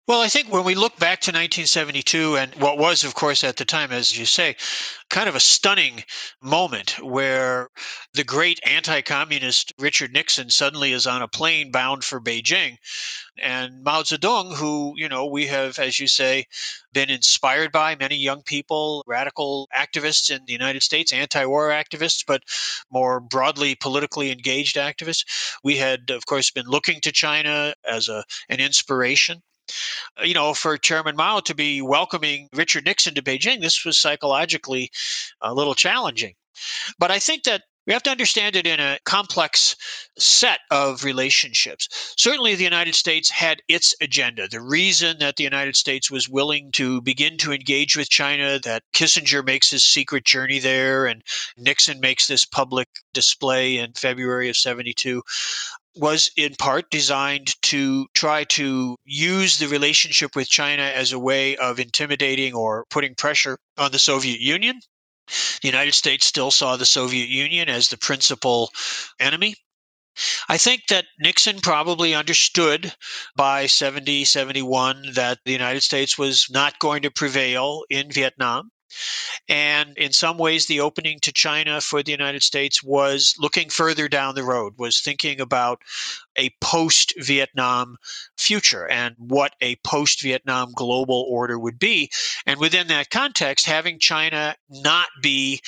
[0.07, 3.57] Well, I think when we look back to 1972 and what was, of course, at
[3.57, 4.55] the time, as you say,
[5.09, 6.05] kind of a stunning
[6.43, 7.71] moment where
[8.13, 12.77] the great anti communist Richard Nixon suddenly is on a plane bound for Beijing.
[13.39, 16.49] And Mao Zedong, who, you know, we have, as you say,
[16.93, 22.25] been inspired by many young people, radical activists in the United States, anti war activists,
[22.27, 22.43] but
[22.91, 25.25] more broadly politically engaged activists.
[25.65, 29.43] We had, of course, been looking to China as a, an inspiration
[30.21, 33.99] Uh, you know, for Chairman Mao to be welcoming Richard Nixon to Beijing, this was
[33.99, 34.91] psychologically
[35.41, 36.35] a little challenging.
[36.99, 39.77] But I think that we have to understand it in a complex
[40.19, 42.15] set of relationships.
[42.17, 44.49] Certainly, the United States had its agenda.
[44.49, 48.85] The reason that the United States was willing to begin to engage with China, that
[48.95, 51.23] Kissinger makes his secret journey there and
[51.59, 55.23] Nixon makes this public display in February of 72,
[55.97, 61.57] was in part designed to try to use the relationship with China as a way
[61.57, 64.81] of intimidating or putting pressure on the Soviet Union.
[65.63, 68.71] The United States still saw the Soviet Union as the principal
[69.19, 69.55] enemy.
[70.49, 72.95] I think that Nixon probably understood
[73.35, 78.71] by 70, 71 that the United States was not going to prevail in Vietnam.
[79.49, 84.09] And in some ways, the opening to China for the United States was looking further
[84.09, 85.83] down the road, was thinking about
[86.37, 87.97] a post Vietnam
[88.37, 92.11] future and what a post Vietnam global order would be.
[92.47, 95.61] And within that context, having China not be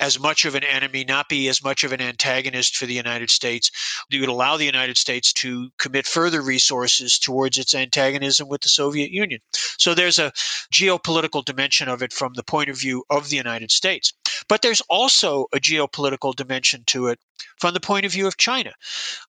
[0.00, 3.30] as much of an enemy, not be as much of an antagonist for the United
[3.30, 3.70] States.
[4.10, 9.10] Would allow the United States to commit further resources towards its antagonism with the Soviet
[9.10, 9.40] Union.
[9.78, 10.32] So there's a
[10.72, 14.12] geopolitical dimension of it from the point of view of the United States.
[14.48, 17.18] But there's also a geopolitical dimension to it
[17.58, 18.72] from the point of view of China.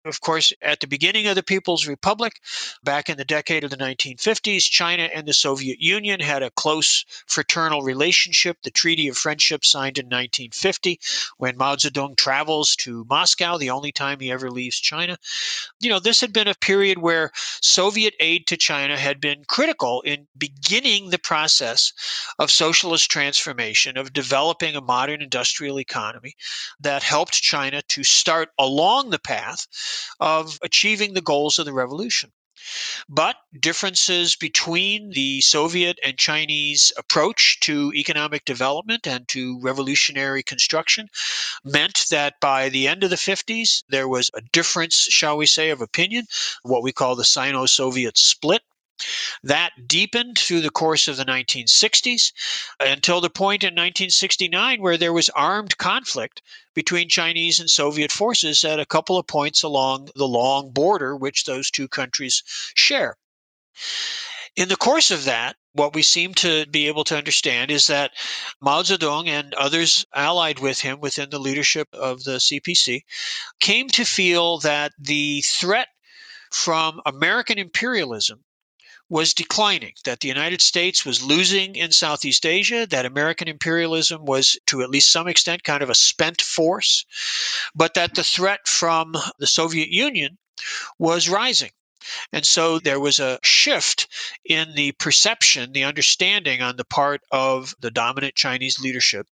[0.05, 2.33] Of course, at the beginning of the People's Republic,
[2.83, 7.05] back in the decade of the 1950s, China and the Soviet Union had a close
[7.27, 8.57] fraternal relationship.
[8.63, 10.99] The Treaty of Friendship signed in 1950
[11.37, 15.17] when Mao Zedong travels to Moscow, the only time he ever leaves China.
[15.79, 20.01] You know, this had been a period where Soviet aid to China had been critical
[20.01, 21.93] in beginning the process
[22.39, 26.33] of socialist transformation, of developing a modern industrial economy
[26.79, 29.67] that helped China to start along the path
[30.21, 32.31] of achieving the goals of the revolution.
[33.09, 41.09] But differences between the Soviet and Chinese approach to economic development and to revolutionary construction
[41.65, 45.69] meant that by the end of the 50s, there was a difference, shall we say,
[45.69, 46.27] of opinion,
[46.61, 48.61] what we call the Sino Soviet split.
[49.43, 52.31] That deepened through the course of the 1960s
[52.79, 56.41] until the point in 1969 where there was armed conflict
[56.73, 61.45] between Chinese and Soviet forces at a couple of points along the long border which
[61.45, 62.43] those two countries
[62.75, 63.17] share.
[64.55, 68.11] In the course of that, what we seem to be able to understand is that
[68.61, 73.01] Mao Zedong and others allied with him within the leadership of the CPC
[73.59, 75.87] came to feel that the threat
[76.51, 78.43] from American imperialism
[79.13, 84.57] was declining, that the United States was losing in Southeast Asia, that American imperialism was,
[84.65, 87.05] to at least some extent, kind of a spent force,
[87.75, 90.39] but that the threat from the Soviet Union
[90.97, 91.69] was rising.
[92.31, 94.07] And so there was a shift
[94.45, 99.27] in the perception, the understanding on the part of the dominant Chinese leadership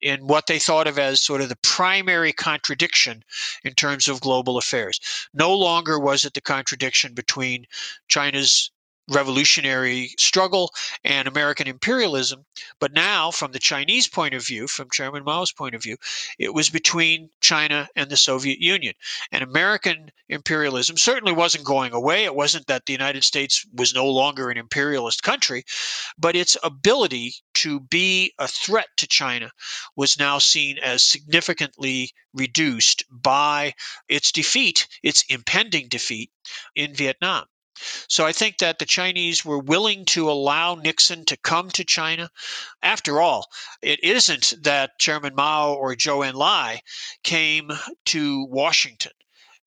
[0.00, 3.22] in what they thought of as sort of the primary contradiction
[3.62, 4.98] in terms of global affairs.
[5.32, 7.66] No longer was it the contradiction between
[8.08, 8.72] China's
[9.10, 10.70] revolutionary struggle
[11.04, 12.44] and American imperialism.
[12.78, 15.96] But now, from the Chinese point of view, from Chairman Mao's point of view,
[16.38, 18.94] it was between China and the Soviet Union.
[19.32, 22.24] And American imperialism certainly wasn't going away.
[22.24, 25.64] It wasn't that the United States was no longer an imperialist country,
[26.18, 29.50] but its ability to be a threat to China
[29.96, 33.74] was now seen as significantly reduced by
[34.08, 36.30] its defeat, its impending defeat
[36.74, 37.44] in Vietnam.
[38.08, 42.30] So I think that the Chinese were willing to allow Nixon to come to China.
[42.82, 46.80] After all, it isn't that Chairman Mao or Zhou Enlai
[47.22, 47.70] came
[48.06, 49.12] to Washington.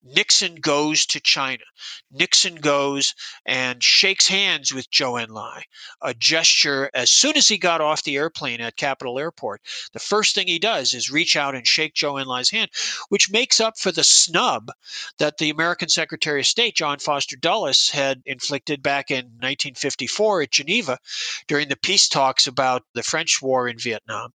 [0.08, 1.64] Nixon goes to China.
[2.12, 5.64] Nixon goes and shakes hands with Zhou Enlai,
[6.00, 9.62] a gesture as soon as he got off the airplane at Capital Airport.
[9.94, 12.70] The first thing he does is reach out and shake Zhou Enlai's hand,
[13.10, 14.72] which makes up for the snub
[15.18, 20.52] that the American Secretary of State, John Foster Dulles, had inflicted back in 1954 at
[20.52, 21.00] Geneva
[21.48, 24.34] during the peace talks about the French war in Vietnam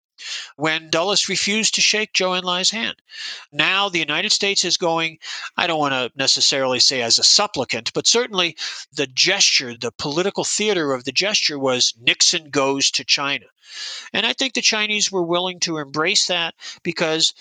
[0.56, 2.96] when Dulles refused to shake Zhou Enlai's hand.
[3.52, 5.20] Now the United States is going,
[5.58, 8.56] I don't want to necessarily say as a supplicant, but certainly
[8.92, 13.46] the gesture, the political theater of the gesture was Nixon goes to China.
[14.14, 17.34] And I think the Chinese were willing to embrace that because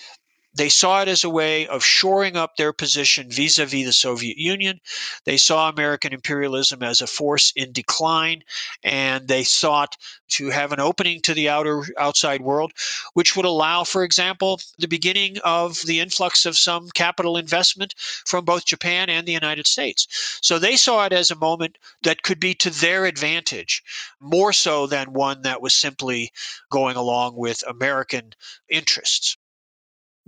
[0.53, 3.93] they saw it as a way of shoring up their position vis a vis the
[3.93, 4.81] Soviet Union.
[5.25, 8.43] They saw American imperialism as a force in decline,
[8.83, 9.95] and they sought
[10.29, 12.73] to have an opening to the outer outside world,
[13.13, 17.93] which would allow, for example, the beginning of the influx of some capital investment
[18.25, 20.07] from both Japan and the United States.
[20.41, 23.83] So they saw it as a moment that could be to their advantage,
[24.19, 26.31] more so than one that was simply
[26.71, 28.33] going along with American
[28.67, 29.37] interests.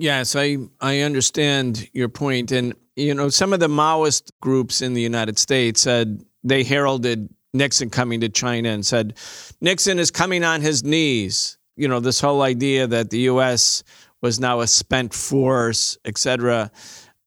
[0.01, 2.51] Yes, I, I understand your point.
[2.51, 7.29] And, you know, some of the Maoist groups in the United States said they heralded
[7.53, 9.13] Nixon coming to China and said,
[9.61, 11.59] Nixon is coming on his knees.
[11.75, 13.83] You know, this whole idea that the U.S.
[14.23, 16.71] was now a spent force, et cetera.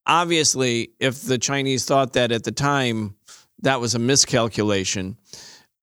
[0.08, 3.14] Obviously, if the Chinese thought that at the time,
[3.62, 5.16] that was a miscalculation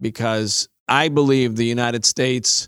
[0.01, 2.67] because I believe the United States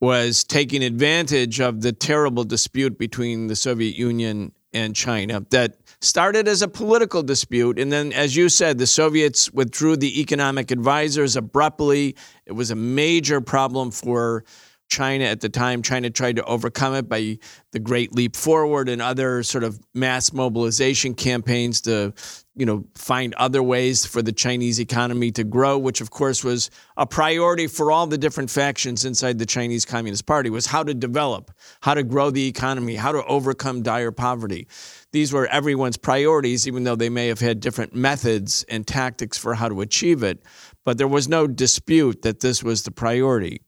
[0.00, 6.46] was taking advantage of the terrible dispute between the Soviet Union and China that started
[6.46, 7.78] as a political dispute.
[7.78, 12.14] And then, as you said, the Soviets withdrew the economic advisors abruptly.
[12.46, 14.44] It was a major problem for
[14.88, 15.82] China at the time.
[15.82, 17.38] China tried to overcome it by
[17.72, 22.14] the Great Leap Forward and other sort of mass mobilization campaigns to,
[22.56, 26.70] you know, find other ways for the Chinese economy to grow, which of course was
[26.96, 30.94] a priority for all the different factions inside the Chinese Communist Party was how to
[30.94, 31.50] develop,
[31.82, 34.66] how to grow the economy, how to overcome dire poverty.
[35.12, 39.54] These were everyone's priorities, even though they may have had different methods and tactics for
[39.54, 40.42] how to achieve it.
[40.84, 43.60] But there was no dispute that this was the priority.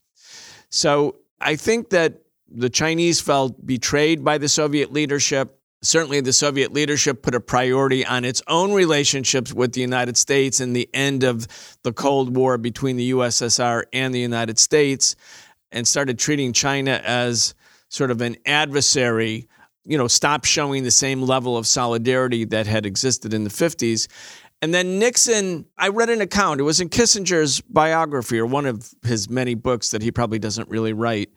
[0.71, 5.57] So I think that the Chinese felt betrayed by the Soviet leadership.
[5.83, 10.61] Certainly, the Soviet leadership put a priority on its own relationships with the United States
[10.61, 11.47] and the end of
[11.85, 15.17] the Cold War between the USSR and the United States
[15.73, 17.55] and started treating China as
[17.89, 19.49] sort of an adversary,
[19.85, 24.07] you know, stop showing the same level of solidarity that had existed in the 50s.
[24.63, 28.93] And then Nixon, I read an account, it was in Kissinger's biography or one of
[29.03, 31.31] his many books that he probably doesn't really write.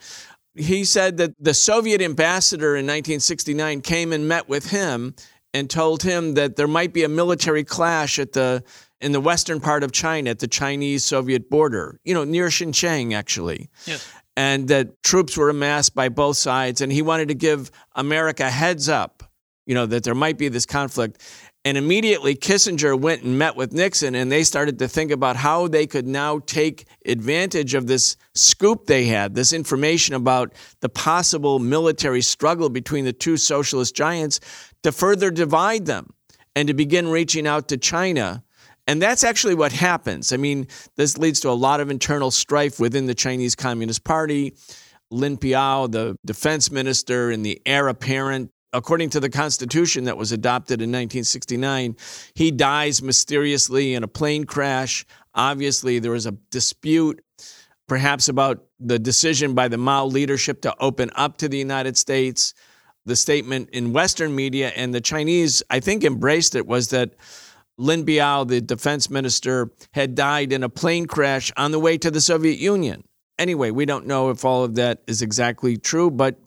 [0.55, 5.15] He said that the Soviet ambassador in 1969 came and met with him
[5.53, 8.63] and told him that there might be a military clash at the
[8.99, 13.13] in the western part of China at the Chinese Soviet border, you know, near Xinjiang
[13.13, 13.69] actually.
[13.86, 14.09] Yes.
[14.36, 18.89] And that troops were amassed by both sides and he wanted to give America heads
[18.89, 19.24] up,
[19.65, 21.21] you know, that there might be this conflict.
[21.66, 25.70] And immediately Kissinger went and met with Nixon, and they started to think about how
[25.70, 31.59] they could now take advantage of this scoop they had, this information about the possible
[31.59, 34.41] military struggle between the two socialist giants
[34.84, 36.14] to further divide them
[36.53, 38.43] and to begin reaching out to China.
[38.86, 40.34] And that's actually what happens.
[40.34, 44.53] I mean, this leads to a lot of internal strife within the Chinese Communist Party.
[45.09, 50.32] Lin Piao, the defense minister and the heir apparent according to the Constitution that was
[50.32, 51.95] adopted in 1969,
[52.34, 55.05] he dies mysteriously in a plane crash.
[55.36, 57.24] Obviously, there was a dispute,
[57.88, 62.53] perhaps about the decision by the Mao leadership to open up to the United States.
[63.05, 67.11] The statement in Western media and the Chinese, I think, embraced it was that
[67.78, 72.11] Lin Biao, the defense minister, had died in a plane crash on the way to
[72.11, 73.03] the Soviet Union.
[73.39, 76.38] Anyway, we don't know if all of that is exactly true, but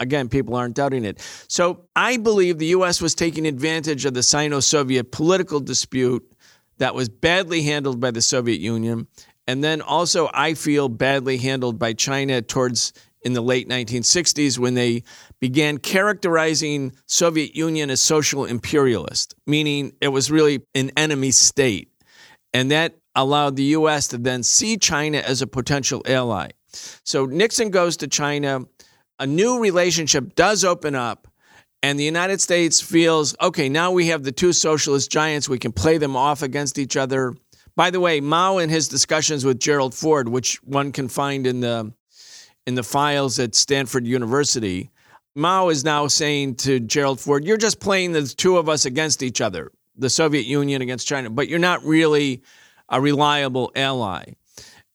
[0.00, 1.20] again, people aren't doubting it.
[1.48, 3.00] So I believe the U.S.
[3.00, 6.26] was taking advantage of the Sino Soviet political dispute
[6.78, 9.06] that was badly handled by the Soviet Union.
[9.46, 12.92] And then also, I feel badly handled by China towards
[13.22, 15.02] in the late 1960s when they
[15.40, 21.90] began characterizing Soviet Union as social imperialist, meaning it was really an enemy state.
[22.54, 26.50] And that allowed the US to then see China as a potential ally.
[27.04, 28.60] So Nixon goes to China
[29.20, 31.28] a new relationship does open up
[31.82, 35.72] and the United States feels, okay, now we have the two socialist giants, we can
[35.72, 37.34] play them off against each other.
[37.76, 41.60] By the way, Mao in his discussions with Gerald Ford, which one can find in
[41.60, 41.92] the
[42.66, 44.90] in the files at Stanford University,
[45.34, 49.22] Mao is now saying to Gerald Ford, you're just playing the two of us against
[49.22, 52.42] each other, the Soviet Union against China, but you're not really
[52.88, 54.32] a reliable ally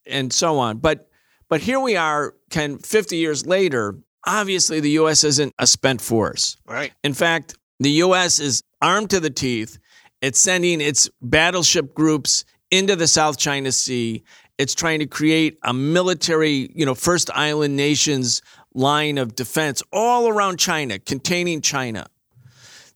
[0.05, 0.77] and so on.
[0.77, 1.09] But
[1.47, 3.95] but here we are, Ken, 50 years later,
[4.25, 5.23] obviously the U.S.
[5.23, 6.57] isn't a spent force.
[6.65, 6.93] Right.
[7.03, 8.39] In fact, the U.S.
[8.39, 9.77] is armed to the teeth.
[10.21, 14.23] It's sending its battleship groups into the South China Sea.
[14.57, 18.41] It's trying to create a military, you know, first island nations
[18.73, 22.07] line of defense all around China, containing China.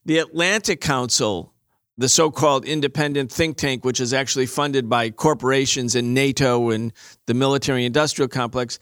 [0.06, 1.54] The Atlantic Council,
[1.98, 6.94] the so called independent think tank, which is actually funded by corporations and NATO and
[7.28, 8.80] the military industrial complex,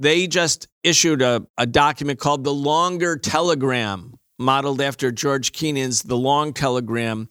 [0.00, 6.16] they just issued a, a document called the Longer Telegram, modeled after George Kennan's The
[6.16, 7.28] Long Telegram,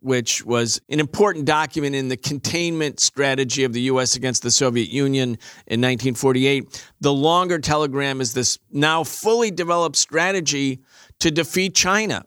[0.00, 4.16] which was an important document in the containment strategy of the U.S.
[4.16, 5.30] against the Soviet Union
[5.68, 6.84] in 1948.
[7.00, 10.80] The Longer Telegram is this now fully developed strategy
[11.20, 12.24] to defeat China.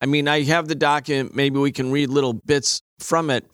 [0.00, 3.44] I mean, I have the document, maybe we can read little bits from it.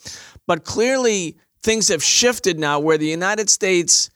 [0.46, 4.08] But clearly, things have shifted now where the United States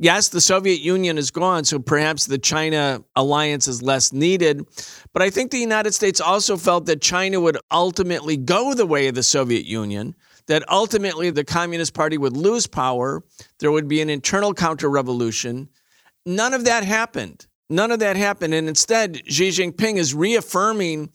[0.00, 4.66] yes, the Soviet Union is gone, so perhaps the China alliance is less needed.
[5.12, 9.06] But I think the United States also felt that China would ultimately go the way
[9.06, 13.22] of the Soviet Union, that ultimately the Communist Party would lose power,
[13.60, 15.68] there would be an internal counter revolution.
[16.26, 17.46] None of that happened.
[17.68, 18.52] None of that happened.
[18.52, 21.10] And instead, Xi Jinping is reaffirming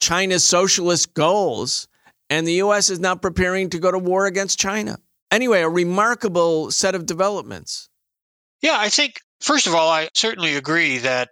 [0.00, 1.88] China's socialist goals,
[2.28, 2.90] and the U.S.
[2.90, 4.98] is now preparing to go to war against China.
[5.30, 7.88] Anyway, a remarkable set of developments.
[8.64, 11.28] Yeah, I think First of all, I certainly agree that,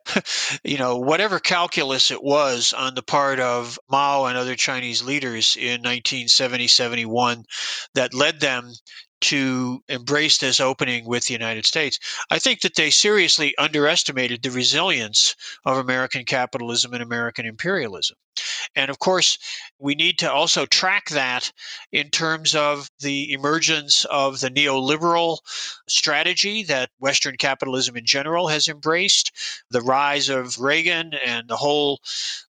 [0.65, 5.57] you know, whatever calculus it was on the part of Mao and other Chinese leaders
[5.57, 7.45] in 1970 71
[7.95, 8.71] that led them
[9.23, 11.99] to embrace this opening with the United States.
[12.31, 18.17] I think that they seriously underestimated the resilience of American capitalism and American imperialism.
[18.75, 19.39] And of course,
[19.79, 21.53] we need to also track that
[21.93, 25.39] in terms of the emergence of the neoliberal
[25.89, 29.33] strategy that Western capitalism in general has embraced,
[29.71, 32.01] the rise of Reagan, and the whole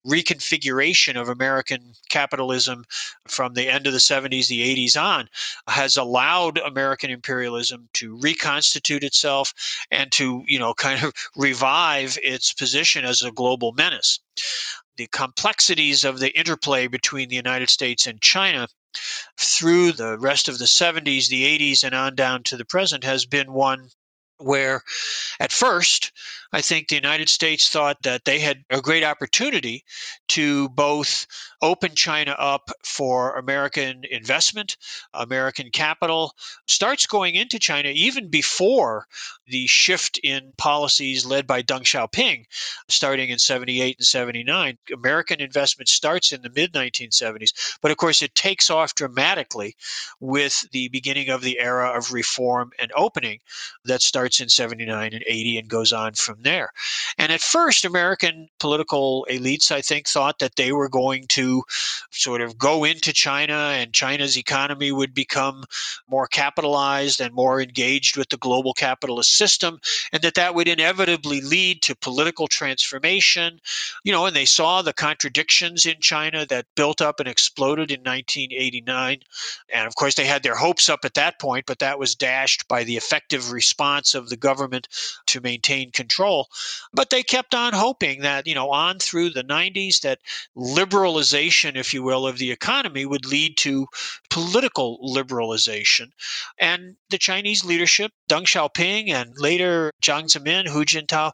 [0.07, 2.85] reconfiguration of American capitalism
[3.27, 5.27] from the end of the 70s, the 80s on
[5.67, 9.53] has allowed American imperialism to reconstitute itself
[9.91, 14.19] and to, you know, kind of revive its position as a global menace.
[14.97, 18.67] The complexities of the interplay between the United States and China
[19.37, 23.25] through the rest of the 70s, the 80s, and on down to the present has
[23.25, 23.89] been one
[24.37, 24.83] where
[25.39, 26.11] at first
[26.53, 29.83] I think the United States thought that they had a great opportunity
[30.29, 31.25] to both
[31.63, 34.77] open China up for American investment,
[35.15, 36.35] American capital,
[36.67, 39.07] starts going into China even before
[39.47, 42.45] the shift in policies led by Deng Xiaoping,
[42.87, 44.77] starting in 78 and 79.
[44.93, 49.75] American investment starts in the mid 1970s, but of course it takes off dramatically
[50.19, 53.39] with the beginning of the era of reform and opening
[53.85, 56.71] that starts in 79 and 80 and goes on from there.
[57.17, 61.63] And at first, American political elites, I think, thought that they were going to
[62.11, 65.63] sort of go into China and China's economy would become
[66.07, 69.79] more capitalized and more engaged with the global capitalist system,
[70.11, 73.59] and that that would inevitably lead to political transformation.
[74.03, 78.01] You know, and they saw the contradictions in China that built up and exploded in
[78.01, 79.19] 1989.
[79.73, 82.67] And of course, they had their hopes up at that point, but that was dashed
[82.67, 84.87] by the effective response of the government
[85.27, 86.32] to maintain control.
[86.93, 90.19] But they kept on hoping that, you know, on through the 90s, that
[90.55, 93.87] liberalization, if you will, of the economy would lead to
[94.29, 96.11] political liberalization.
[96.59, 101.31] And the Chinese leadership, Deng Xiaoping and later Jiang Zemin, Hu Jintao,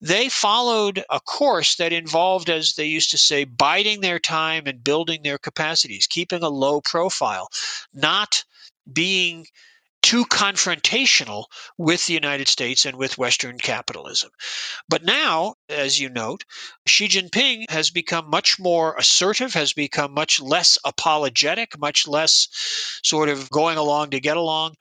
[0.00, 4.82] they followed a course that involved, as they used to say, biding their time and
[4.82, 7.48] building their capacities, keeping a low profile,
[7.94, 8.44] not
[8.92, 9.46] being
[10.02, 11.44] too confrontational
[11.78, 14.30] with the United States and with Western capitalism.
[14.88, 16.44] But now, as you note,
[16.86, 22.48] Xi Jinping has become much more assertive, has become much less apologetic, much less
[23.02, 24.74] sort of going along to get along.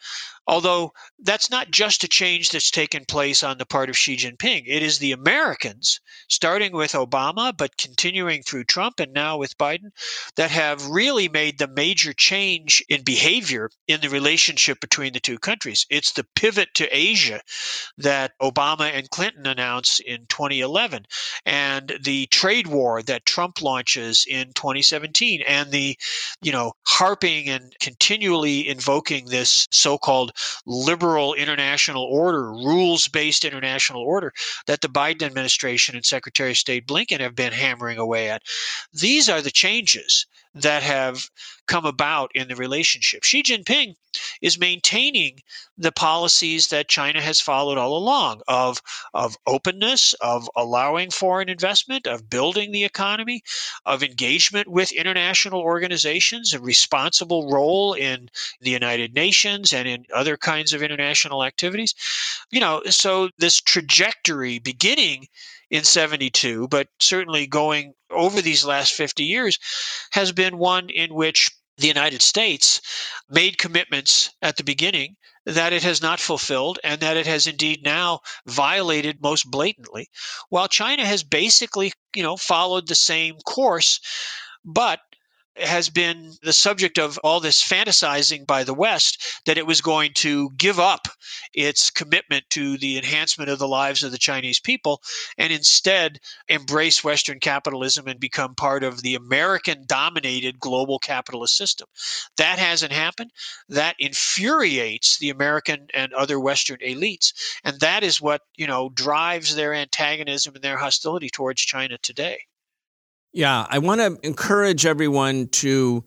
[0.48, 4.64] Although that's not just a change that's taken place on the part of Xi Jinping.
[4.66, 9.92] It is the Americans, starting with Obama, but continuing through Trump and now with Biden,
[10.36, 15.38] that have really made the major change in behavior in the relationship between the two
[15.38, 15.86] countries.
[15.89, 17.42] It's the pivot to Asia
[18.00, 21.06] that Obama and Clinton announced in 2011,
[21.46, 25.96] and the trade war that Trump launches in 2017, and the,
[26.42, 30.32] you know, harping and continually invoking this so called
[30.66, 34.34] liberal international order, rules based international order
[34.68, 38.44] that the Biden administration and Secretary of State Blinken have been hammering away at.
[38.94, 41.30] These are the changes that have
[41.68, 43.24] come about in the relationship.
[43.24, 43.95] Xi Jinping
[44.41, 45.39] is maintaining
[45.78, 48.82] the policies that China has followed all along of,
[49.14, 53.41] of openness, of allowing foreign investment, of building the economy,
[53.86, 58.30] of engagement with international organizations, a responsible role in
[58.60, 61.95] the United Nations and in other kinds of international activities.
[62.52, 65.28] You know, so this trajectory beginning
[65.72, 69.57] in 72, but certainly going over these last 50 years,
[70.11, 72.82] has been one in which the United States
[73.30, 75.15] made commitments at the beginning
[75.45, 80.07] that it has not fulfilled and that it has indeed now violated most blatantly
[80.49, 83.99] while China has basically you know followed the same course
[84.63, 84.99] but
[85.58, 90.12] has been the subject of all this fantasizing by the West that it was going
[90.14, 91.08] to give up
[91.54, 95.02] its commitment to the enhancement of the lives of the Chinese people
[95.38, 101.88] and instead embrace Western capitalism and become part of the American dominated global capitalist system.
[102.38, 103.32] That hasn't happened.
[103.68, 107.34] That infuriates the American and other Western elites.
[107.64, 112.39] And that is what, you know, drives their antagonism and their hostility towards China today.
[113.34, 116.04] Yeah, I want to encourage everyone to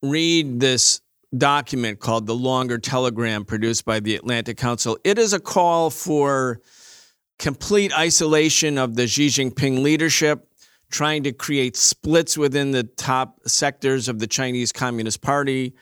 [0.00, 1.00] read this
[1.36, 4.96] document called The Longer Telegram, produced by the Atlantic Council.
[5.02, 6.60] It is a call for
[7.40, 10.46] complete isolation of the Xi Jinping leadership,
[10.92, 15.74] trying to create splits within the top sectors of the Chinese Communist Party.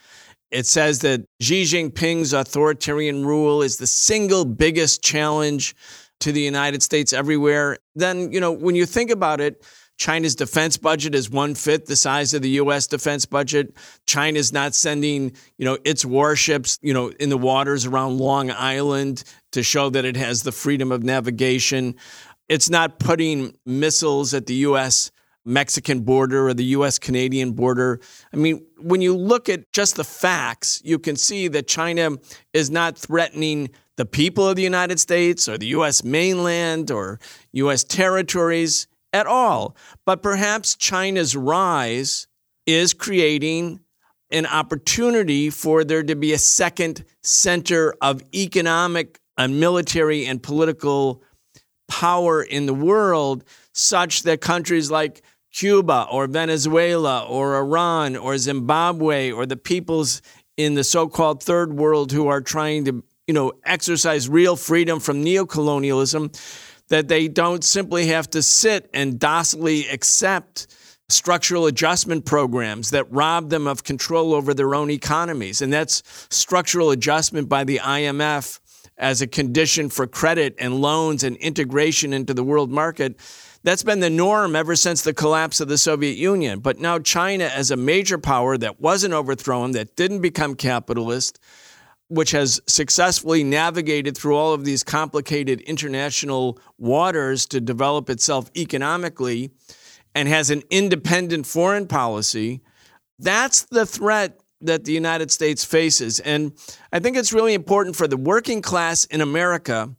[0.51, 5.77] It says that Xi Jinping's authoritarian rule is the single biggest challenge
[6.21, 7.77] to the United States everywhere.
[7.95, 9.63] Then, you know, when you think about it,
[10.01, 12.87] China's defense budget is one fifth the size of the U.S.
[12.87, 13.77] defense budget.
[14.07, 19.23] China's not sending, you know, its warships, you know, in the waters around Long Island
[19.53, 21.97] to show that it has the freedom of navigation.
[22.49, 25.11] It's not putting missiles at the U.S.
[25.45, 28.01] Mexican border or the US Canadian border.
[28.33, 32.13] I mean, when you look at just the facts, you can see that China
[32.55, 37.21] is not threatening the people of the United States or the US mainland or
[37.53, 39.77] US territories at all.
[40.07, 42.27] But perhaps China's rise
[42.67, 43.81] is creating
[44.31, 51.23] an opportunity for there to be a second center of economic and military and political
[51.89, 59.33] power in the world such that countries like Cuba or Venezuela or Iran or Zimbabwe
[59.33, 60.23] or the peoples
[60.57, 65.25] in the so-called third world who are trying to, you know, exercise real freedom from
[65.25, 66.39] neocolonialism
[66.91, 70.67] that they don't simply have to sit and docilely accept
[71.09, 75.63] structural adjustment programs that rob them of control over their own economies.
[75.63, 78.61] And that's structural adjustment by the IMF
[78.99, 83.19] as a condition for credit and loans and integration into the world market.
[83.63, 86.61] That's been the norm ever since the collapse of the Soviet Union.
[86.61, 91.39] But now China, as a major power that wasn't overthrown, that didn't become capitalist,
[92.11, 99.51] which has successfully navigated through all of these complicated international waters to develop itself economically
[100.13, 102.63] and has an independent foreign policy,
[103.21, 106.19] that's the threat that the United States faces.
[106.19, 106.53] And
[106.93, 109.95] I think it's really important for the working class in America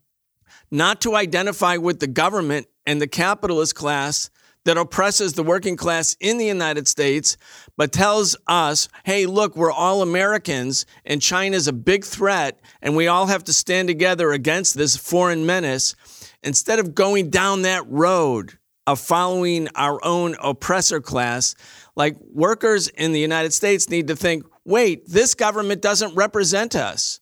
[0.70, 4.30] not to identify with the government and the capitalist class
[4.66, 7.38] that oppresses the working class in the United States,
[7.78, 13.08] but tells us, hey, look, we're all Americans and China's a big threat and we
[13.08, 15.96] all have to stand together against this foreign menace.
[16.44, 18.58] Instead of going down that road
[18.88, 21.56] of following our own oppressor class,
[21.96, 27.20] like workers in the United States need to think, wait, this government doesn't represent us.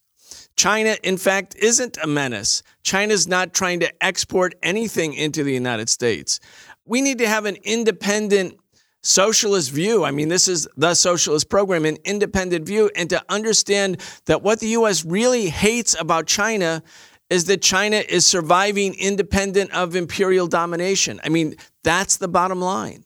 [0.55, 2.63] China, in fact, isn't a menace.
[2.83, 6.41] China's not trying to export anything into the United States.
[6.89, 8.57] We need to have an independent
[9.03, 10.03] socialist view.
[10.03, 14.59] I mean, this is the socialist program, an independent view, and to understand that what
[14.59, 15.05] the U.S.
[15.05, 16.81] really hates about China
[17.29, 21.21] is that China is surviving independent of imperial domination.
[21.23, 23.05] I mean, that's the bottom line.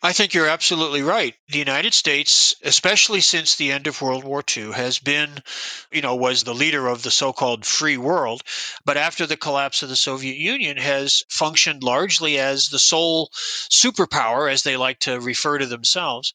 [0.00, 1.34] I think you're absolutely right.
[1.48, 5.42] The United States, especially since the end of World War II, has been,
[5.90, 8.42] you know, was the leader of the so called free world,
[8.84, 14.50] but after the collapse of the Soviet Union has functioned largely as the sole superpower,
[14.52, 16.32] as they like to refer to themselves.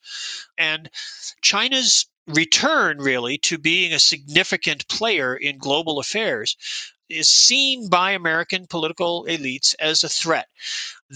[0.57, 0.89] And
[1.41, 6.57] China's return, really, to being a significant player in global affairs
[7.09, 10.47] is seen by American political elites as a threat.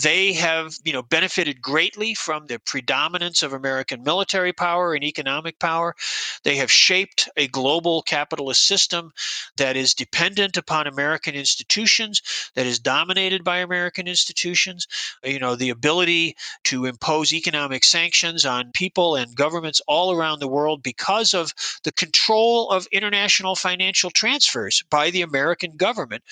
[0.01, 5.57] They have, you know, benefited greatly from the predominance of American military power and economic
[5.57, 5.95] power.
[6.43, 9.11] They have shaped a global capitalist system
[9.57, 12.21] that is dependent upon American institutions,
[12.53, 14.87] that is dominated by American institutions.
[15.23, 16.35] You know, the ability
[16.65, 21.91] to impose economic sanctions on people and governments all around the world because of the
[21.91, 26.23] control of international financial transfers by the American government.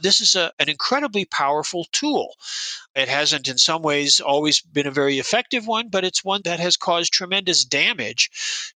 [0.00, 2.34] This is a, an incredibly powerful tool.
[2.94, 6.58] It hasn't, in some ways, always been a very effective one, but it's one that
[6.58, 8.30] has caused tremendous damage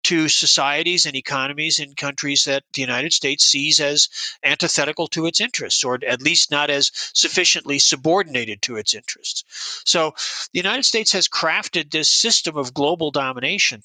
[0.05, 4.09] to societies and economies in countries that the United States sees as
[4.45, 9.43] antithetical to its interests, or at least not as sufficiently subordinated to its interests.
[9.85, 10.15] So
[10.53, 13.83] the United States has crafted this system of global domination,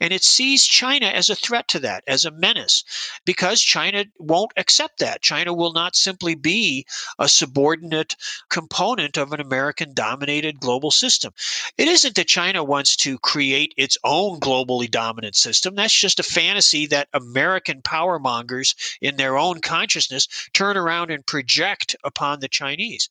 [0.00, 2.84] and it sees China as a threat to that, as a menace,
[3.24, 5.20] because China won't accept that.
[5.20, 6.86] China will not simply be
[7.18, 8.16] a subordinate
[8.48, 11.32] component of an American American dominated global system.
[11.76, 15.74] It isn't that China wants to create its own globally dominant system.
[15.74, 21.24] That's just a fantasy that American power mongers in their own consciousness turn around and
[21.24, 23.08] project upon the Chinese.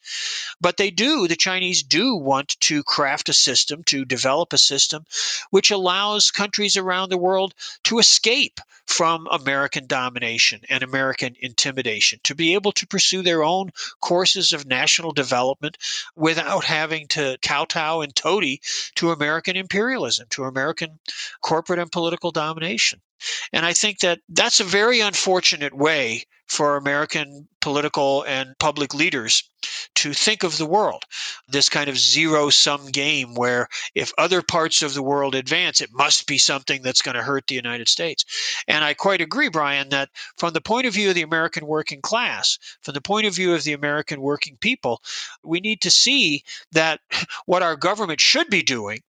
[0.61, 5.05] But they do, the Chinese do want to craft a system, to develop a system
[5.49, 7.53] which allows countries around the world
[7.83, 13.71] to escape from American domination and American intimidation, to be able to pursue their own
[13.99, 15.77] courses of national development
[16.15, 18.61] without having to kowtow and toady
[18.95, 20.99] to American imperialism, to American
[21.41, 23.01] corporate and political domination.
[23.53, 29.43] And I think that that's a very unfortunate way for American political and public leaders
[29.95, 31.03] to think of the world.
[31.49, 35.89] This kind of zero sum game where if other parts of the world advance, it
[35.91, 38.23] must be something that's going to hurt the United States.
[38.67, 42.01] And I quite agree, Brian, that from the point of view of the American working
[42.01, 45.01] class, from the point of view of the American working people,
[45.43, 47.01] we need to see that
[47.45, 49.01] what our government should be doing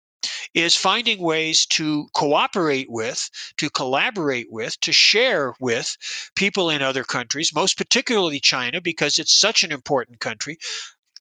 [0.58, 5.96] is finding ways to cooperate with, to collaborate with, to share with
[6.36, 10.58] people in other countries, most particularly China, because it's such an important country.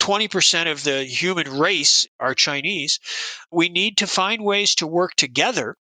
[0.01, 2.99] 20% of the human race are Chinese.
[3.51, 5.77] We need to find ways to work together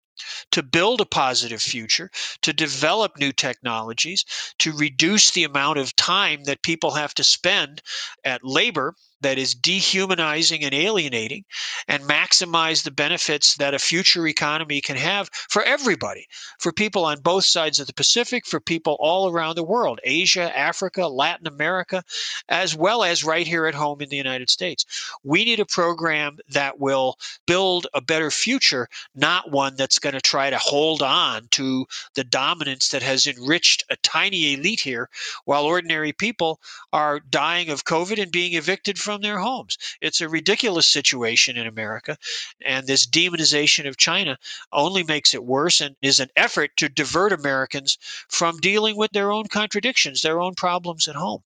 [0.52, 2.10] to build a positive future,
[2.42, 4.24] to develop new technologies,
[4.58, 7.82] to reduce the amount of time that people have to spend
[8.24, 11.44] at labor that is dehumanizing and alienating
[11.88, 16.26] and maximize the benefits that a future economy can have for everybody,
[16.58, 20.56] for people on both sides of the Pacific, for people all around the world, Asia,
[20.56, 22.02] Africa, Latin America,
[22.48, 24.84] as well as right here at home in the United States.
[25.22, 30.20] We need a program that will build a better future, not one that's going to
[30.20, 35.08] try to hold on to the dominance that has enriched a tiny elite here
[35.44, 36.60] while ordinary people
[36.92, 39.78] are dying of COVID and being evicted from their homes.
[40.00, 42.16] It's a ridiculous situation in America.
[42.64, 44.38] And this demonization of China
[44.72, 47.98] only makes it worse and is an effort to divert Americans
[48.28, 51.42] from dealing with their own contradictions, their own problems at home.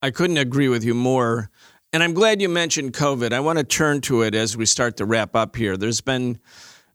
[0.00, 1.50] I couldn't agree with you more.
[1.92, 3.32] And I'm glad you mentioned COVID.
[3.32, 5.76] I want to turn to it as we start to wrap up here.
[5.76, 6.38] There's been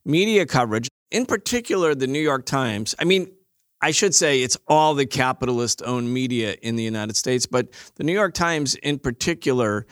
[0.03, 2.95] media coverage, in particular, the New York Times.
[2.97, 3.31] I mean,
[3.81, 8.03] I should say it's all the capitalist owned media in the United States, but the
[8.03, 9.85] New York Times in particular,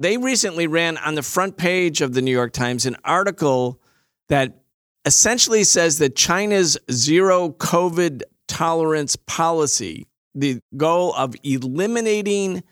[0.00, 3.80] they recently ran on the front page of the New York Times an article
[4.28, 4.62] that
[5.04, 12.62] essentially says that China's zero COVID tolerance policy, the goal of eliminating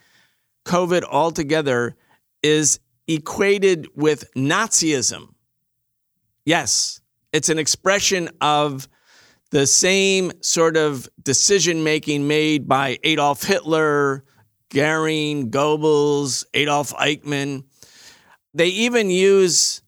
[0.64, 1.96] COVID altogether,
[2.42, 5.34] is equated with Nazism.
[6.44, 7.00] Yes,
[7.32, 8.88] it's an expression of
[9.50, 14.24] the same sort of decision making made by Adolf Hitler,
[14.70, 17.64] Goering, Goebbels, Adolf Eichmann.
[18.54, 19.82] They even use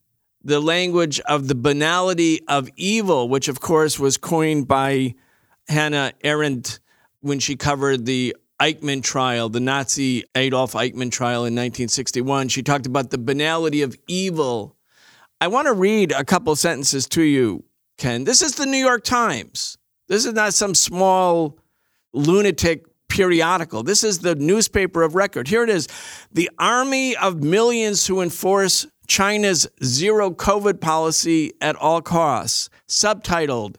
[0.44, 5.14] the language of the banality of evil, which of course was coined by
[5.68, 6.80] Hannah Arendt
[7.20, 12.48] when she covered the Eichmann trial, the Nazi Adolf Eichmann trial in 1961.
[12.48, 14.76] She talked about the banality of evil.
[15.40, 17.64] I want to read a couple sentences to you
[17.98, 18.24] Ken.
[18.24, 19.78] This is the New York Times.
[20.08, 21.58] This is not some small
[22.12, 23.82] lunatic periodical.
[23.82, 25.48] This is the newspaper of record.
[25.48, 25.86] Here it is
[26.32, 33.76] The army of millions who enforce China's zero COVID policy at all costs, subtitled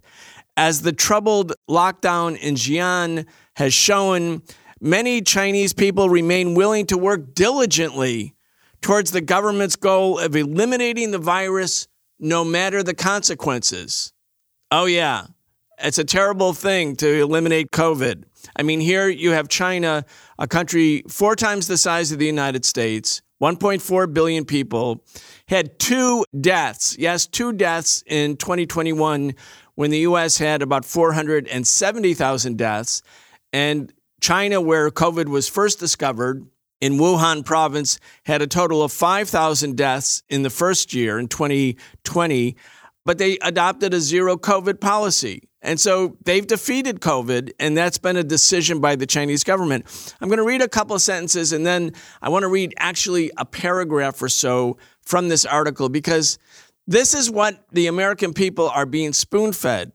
[0.56, 4.44] As the troubled lockdown in Xi'an has shown,
[4.80, 8.36] many Chinese people remain willing to work diligently
[8.82, 11.88] towards the government's goal of eliminating the virus
[12.20, 14.14] no matter the consequences.
[14.72, 15.28] Oh, yeah.
[15.80, 18.24] It's a terrible thing to eliminate COVID.
[18.56, 20.06] I mean, here you have China,
[20.38, 25.04] a country four times the size of the United States, 1.4 billion people,
[25.48, 26.96] had two deaths.
[26.98, 29.34] Yes, two deaths in 2021
[29.76, 33.02] when the US had about 470,000 deaths.
[33.52, 33.92] And
[34.22, 36.46] China, where COVID was first discovered,
[36.84, 42.58] in Wuhan province had a total of 5,000 deaths in the first year in 2020,
[43.06, 45.48] but they adopted a zero COVID policy.
[45.62, 49.86] And so they've defeated COVID, and that's been a decision by the Chinese government.
[50.20, 53.32] I'm going to read a couple of sentences, and then I want to read actually
[53.38, 56.38] a paragraph or so from this article because
[56.86, 59.94] this is what the American people are being spoon fed.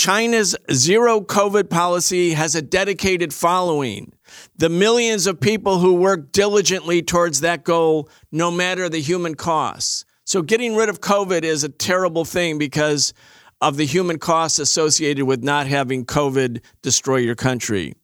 [0.00, 4.14] China's zero COVID policy has a dedicated following.
[4.56, 10.06] The millions of people who work diligently towards that goal, no matter the human costs.
[10.24, 13.12] So, getting rid of COVID is a terrible thing because
[13.60, 17.94] of the human costs associated with not having COVID destroy your country.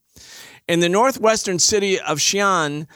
[0.69, 2.89] In the northwestern city of Xi'an,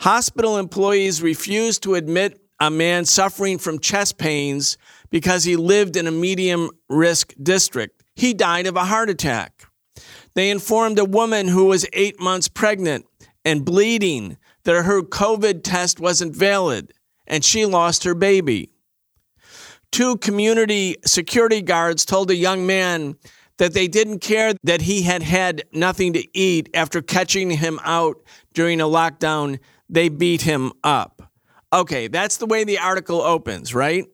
[0.00, 4.76] hospital employees refused to admit a man suffering from chest pains
[5.08, 7.99] because he lived in a medium risk district.
[8.14, 9.66] He died of a heart attack.
[10.34, 13.06] They informed a woman who was eight months pregnant
[13.44, 16.92] and bleeding that her COVID test wasn't valid
[17.26, 18.70] and she lost her baby.
[19.92, 23.16] Two community security guards told a young man
[23.58, 28.16] that they didn't care that he had had nothing to eat after catching him out
[28.54, 29.58] during a lockdown.
[29.88, 31.30] They beat him up.
[31.72, 34.06] Okay, that's the way the article opens, right?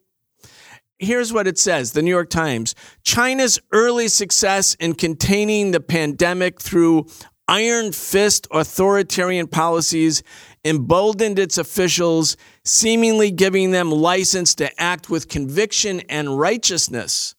[0.98, 6.60] Here's what it says The New York Times China's early success in containing the pandemic
[6.60, 7.06] through
[7.46, 10.22] iron fist authoritarian policies
[10.64, 17.34] emboldened its officials, seemingly giving them license to act with conviction and righteousness.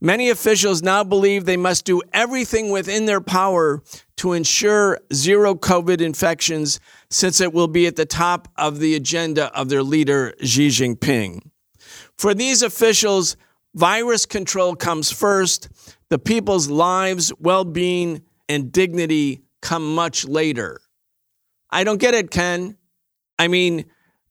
[0.00, 3.82] Many officials now believe they must do everything within their power
[4.16, 6.80] to ensure zero COVID infections,
[7.10, 11.42] since it will be at the top of the agenda of their leader, Xi Jinping.
[12.18, 13.36] For these officials,
[13.74, 15.68] virus control comes first,
[16.10, 20.80] the people's lives, well being, and dignity come much later.
[21.70, 22.76] I don't get it, Ken.
[23.38, 23.84] I mean,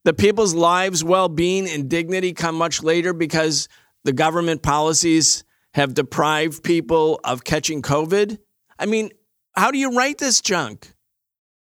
[0.04, 3.68] the people's lives, well being, and dignity come much later because
[4.04, 8.38] the government policies have deprived people of catching COVID.
[8.78, 9.10] I mean,
[9.54, 10.92] how do you write this junk?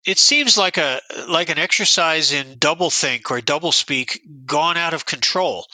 [0.05, 5.67] It seems like a like an exercise in doublethink or doublespeak gone out of control.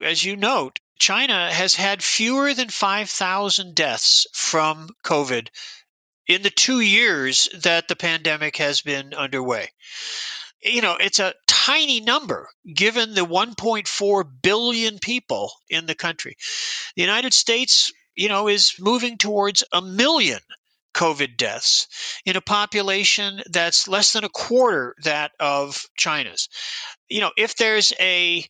[0.00, 5.48] As you note, China has had fewer than 5,000 deaths from COVID
[6.26, 9.70] in the two years that the pandemic has been underway.
[10.62, 16.36] You know, it's a tiny number given the 1.4 billion people in the country.
[16.94, 20.40] The United States, you know, is moving towards a million
[20.96, 21.86] COVID deaths
[22.24, 26.48] in a population that's less than a quarter that of China's.
[27.08, 28.44] You know, if there's a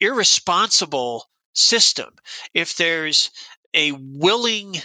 [0.00, 2.10] irresponsible system,
[2.54, 3.30] if there's
[3.74, 4.76] a willing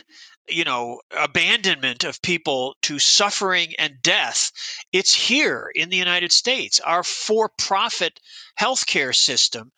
[0.50, 4.52] you know abandonment of people to suffering and death
[4.92, 6.80] it's here in the united states.
[6.82, 8.20] Our for-profit
[8.60, 9.72] healthcare system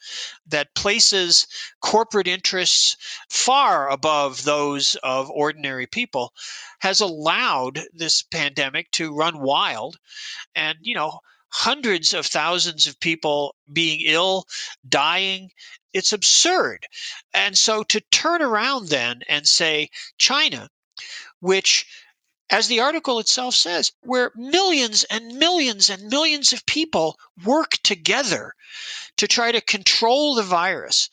[0.48, 1.48] that places
[1.82, 2.98] corporate interests
[3.30, 6.34] far above those of ordinary people
[6.80, 9.98] has allowed this pandemic to run wild
[10.56, 11.20] and you know
[11.58, 14.46] hundreds of thousands of people being ill,
[14.88, 15.50] dying.
[15.94, 16.86] It's absurd.
[17.34, 20.70] And so to turn around then and say, China,
[21.40, 21.86] which
[22.50, 28.54] as the article itself says, where millions and millions and millions of people work together
[29.18, 31.10] to try to control the virus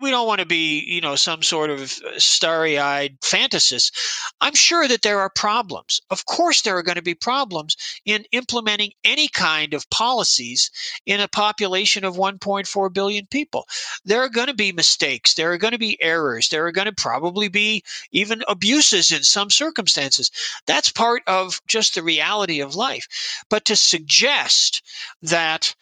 [0.00, 3.92] we don't want to be, you know, some sort of uh, starry eyed fantasist.
[4.40, 6.00] I'm sure that there are problems.
[6.10, 10.70] Of course, there are going to be problems in implementing any kind of policies
[11.06, 13.66] in a population of 1.4 billion people.
[14.04, 15.34] There are going to be mistakes.
[15.34, 16.48] There are going to be errors.
[16.48, 17.82] There are going to probably be
[18.12, 20.30] even abuses in some circumstances.
[20.66, 23.08] That's part of just the reality of life.
[23.48, 24.82] But to suggest
[25.22, 25.74] that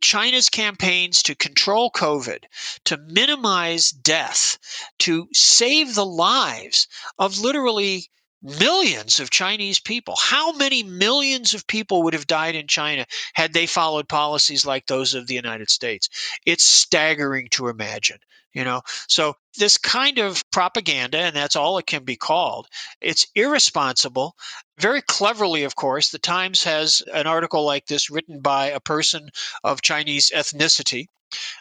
[0.00, 2.44] China's campaigns to control COVID,
[2.84, 4.58] to minimize death,
[5.00, 6.86] to save the lives
[7.18, 8.08] of literally
[8.42, 10.14] millions of Chinese people.
[10.16, 14.86] How many millions of people would have died in China had they followed policies like
[14.86, 16.08] those of the United States?
[16.46, 18.18] It's staggering to imagine
[18.58, 18.82] you know?
[19.08, 22.66] So this kind of propaganda and that's all it can be called
[23.00, 24.34] it's irresponsible.
[24.80, 29.30] Very cleverly of course the times has an article like this written by a person
[29.64, 31.06] of chinese ethnicity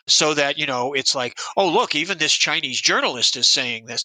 [0.07, 4.03] so that you know it's like oh look even this chinese journalist is saying this.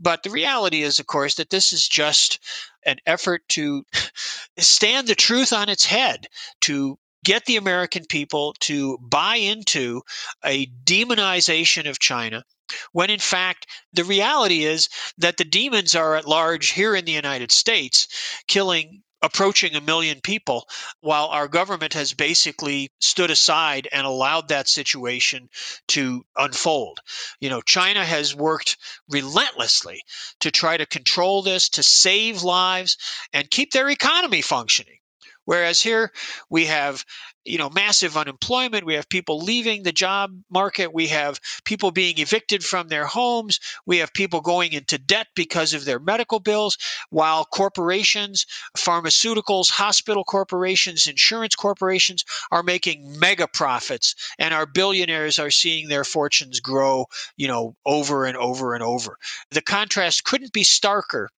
[0.00, 2.38] But the reality is of course that this is just
[2.84, 3.84] an effort to
[4.58, 6.26] stand the truth on its head
[6.62, 10.02] to get the American people to buy into
[10.44, 12.44] a demonization of China
[12.92, 17.12] when in fact the reality is that the demons are at large here in the
[17.12, 18.08] United States,
[18.46, 20.68] killing approaching a million people,
[21.00, 25.48] while our government has basically stood aside and allowed that situation
[25.88, 27.00] to unfold.
[27.40, 28.76] You know, China has worked
[29.08, 30.02] relentlessly
[30.40, 32.98] to try to control this, to save lives,
[33.32, 34.98] and keep their economy functioning.
[35.44, 36.12] Whereas here
[36.48, 37.04] we have
[37.44, 42.18] you know massive unemployment we have people leaving the job market we have people being
[42.18, 46.78] evicted from their homes we have people going into debt because of their medical bills
[47.10, 48.46] while corporations
[48.78, 56.04] pharmaceuticals hospital corporations insurance corporations are making mega profits and our billionaires are seeing their
[56.04, 57.04] fortunes grow
[57.36, 59.18] you know over and over and over.
[59.50, 61.28] The contrast couldn't be starker.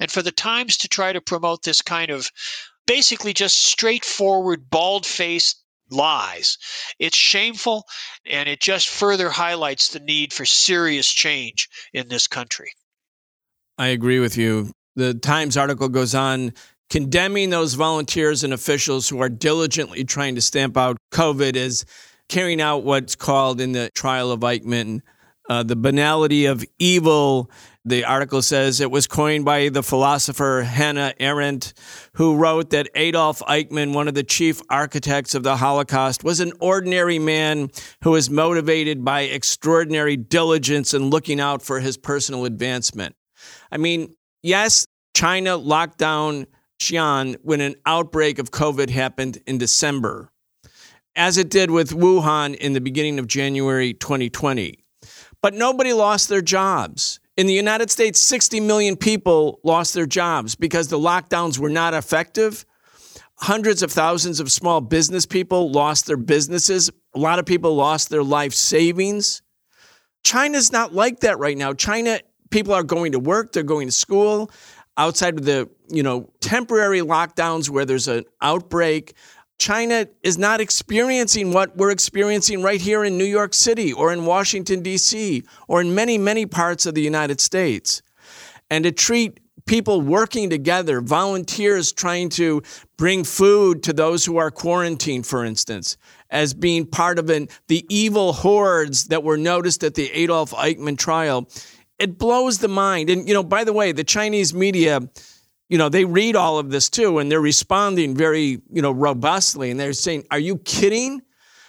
[0.00, 2.30] And for the times to try to promote this kind of
[2.86, 6.58] basically just straightforward, bald faced lies.
[6.98, 7.84] It's shameful
[8.24, 12.72] and it just further highlights the need for serious change in this country.
[13.78, 14.72] I agree with you.
[14.96, 16.52] The Times article goes on
[16.88, 21.84] condemning those volunteers and officials who are diligently trying to stamp out COVID as
[22.28, 25.02] carrying out what's called in the trial of Eichmann
[25.48, 27.50] uh, the banality of evil
[27.88, 31.72] The article says it was coined by the philosopher Hannah Arendt,
[32.14, 36.52] who wrote that Adolf Eichmann, one of the chief architects of the Holocaust, was an
[36.58, 37.70] ordinary man
[38.02, 43.14] who was motivated by extraordinary diligence and looking out for his personal advancement.
[43.70, 44.84] I mean, yes,
[45.14, 46.48] China locked down
[46.80, 50.32] Xi'an when an outbreak of COVID happened in December,
[51.14, 54.84] as it did with Wuhan in the beginning of January 2020.
[55.40, 57.20] But nobody lost their jobs.
[57.36, 61.92] In the United States, 60 million people lost their jobs because the lockdowns were not
[61.92, 62.64] effective.
[63.38, 66.90] Hundreds of thousands of small business people lost their businesses.
[67.14, 69.42] A lot of people lost their life savings.
[70.24, 71.74] China's not like that right now.
[71.74, 72.20] China,
[72.50, 74.50] people are going to work, they're going to school.
[74.96, 79.12] Outside of the, you know, temporary lockdowns where there's an outbreak,
[79.58, 84.26] China is not experiencing what we're experiencing right here in New York City or in
[84.26, 88.02] Washington, D.C., or in many, many parts of the United States.
[88.70, 92.62] And to treat people working together, volunteers trying to
[92.96, 95.96] bring food to those who are quarantined, for instance,
[96.30, 100.96] as being part of an, the evil hordes that were noticed at the Adolf Eichmann
[100.96, 101.48] trial,
[101.98, 103.10] it blows the mind.
[103.10, 105.00] And, you know, by the way, the Chinese media
[105.68, 109.70] you know, they read all of this too, and they're responding very, you know, robustly.
[109.70, 111.22] And they're saying, Are you kidding?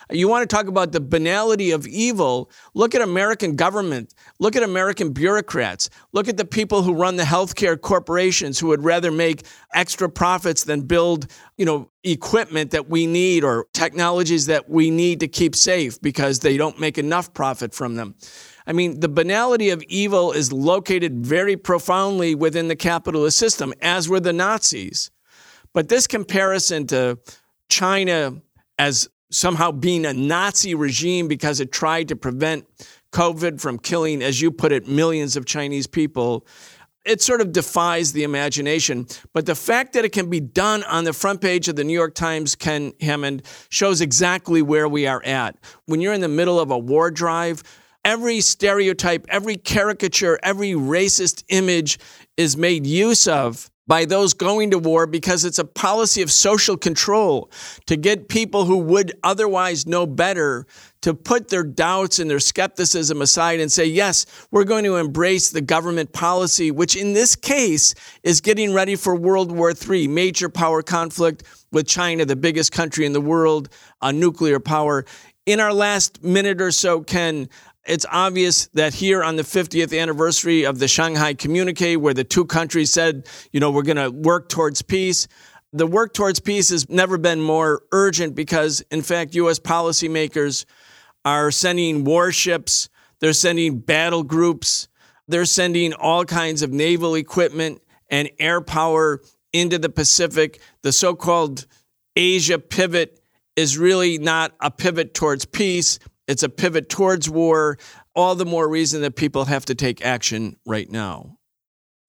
[0.10, 2.50] You want to talk about the banality of evil?
[2.74, 4.14] Look at American government.
[4.40, 5.90] Look at American bureaucrats.
[6.14, 9.44] Look at the people who run the healthcare corporations who would rather make
[9.74, 11.28] extra profits than build,
[11.58, 16.40] you know, equipment that we need or technologies that we need to keep safe because
[16.40, 18.16] they don't make enough profit from them.
[18.68, 24.10] I mean, the banality of evil is located very profoundly within the capitalist system, as
[24.10, 25.10] were the Nazis.
[25.74, 27.18] But this comparison to
[27.70, 28.42] China
[28.78, 32.66] as somehow being a Nazi regime because it tried to prevent
[33.12, 36.46] COVID from killing, as you put it, millions of Chinese people,
[37.06, 39.08] it sort of defies the imagination.
[39.34, 41.94] But the fact that it can be done on the front page of the New
[41.94, 45.56] York Times, Ken Hammond, shows exactly where we are at.
[45.86, 47.64] When you're in the middle of a war drive,
[48.08, 52.00] every stereotype, every caricature, every racist image
[52.38, 56.78] is made use of by those going to war because it's a policy of social
[56.78, 57.52] control
[57.86, 60.66] to get people who would otherwise know better
[61.02, 65.50] to put their doubts and their skepticism aside and say, yes, we're going to embrace
[65.50, 67.94] the government policy, which in this case
[68.24, 71.44] is getting ready for World War III, major power conflict
[71.74, 73.68] with China, the biggest country in the world,
[74.02, 75.06] a nuclear power.
[75.46, 77.48] In our last minute or so, Ken,
[77.88, 82.46] it's obvious that here on the 50th anniversary of the Shanghai Communique, where the two
[82.46, 85.28] countries said, you know, we're going to work towards peace,
[85.74, 89.60] the work towards peace has never been more urgent because, in fact, U.S.
[89.60, 90.66] policymakers
[91.26, 94.88] are sending warships, they're sending battle groups,
[95.28, 99.22] they're sending all kinds of naval equipment and air power
[99.52, 100.62] into the Pacific.
[100.84, 101.66] The so called
[102.16, 103.20] Asia pivot
[103.56, 106.00] is really not a pivot towards peace.
[106.28, 107.78] It's a pivot towards war.
[108.16, 111.38] All the more reason that people have to take action right now.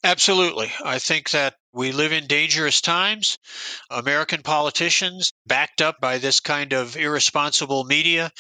[0.05, 0.71] Absolutely.
[0.85, 3.39] I think that we live in dangerous times.
[3.91, 8.33] American politicians, backed up by this kind of irresponsible media,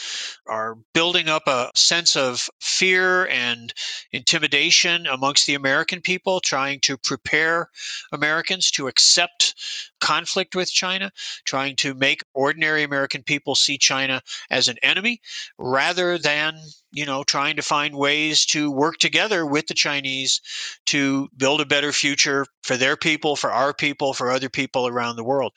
[0.47, 3.74] are building up a sense of fear and
[4.12, 7.68] intimidation amongst the American people, trying to prepare
[8.12, 9.55] Americans to accept
[10.01, 11.12] conflict with China,
[11.44, 15.20] trying to make ordinary American people see China as an enemy
[15.59, 16.59] rather than,
[16.90, 20.40] you know, trying to find ways to work together with the Chinese
[20.86, 25.16] to build a better future for their people, for our people, for other people around
[25.16, 25.53] the world.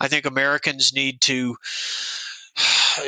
[0.00, 1.56] I think Americans need to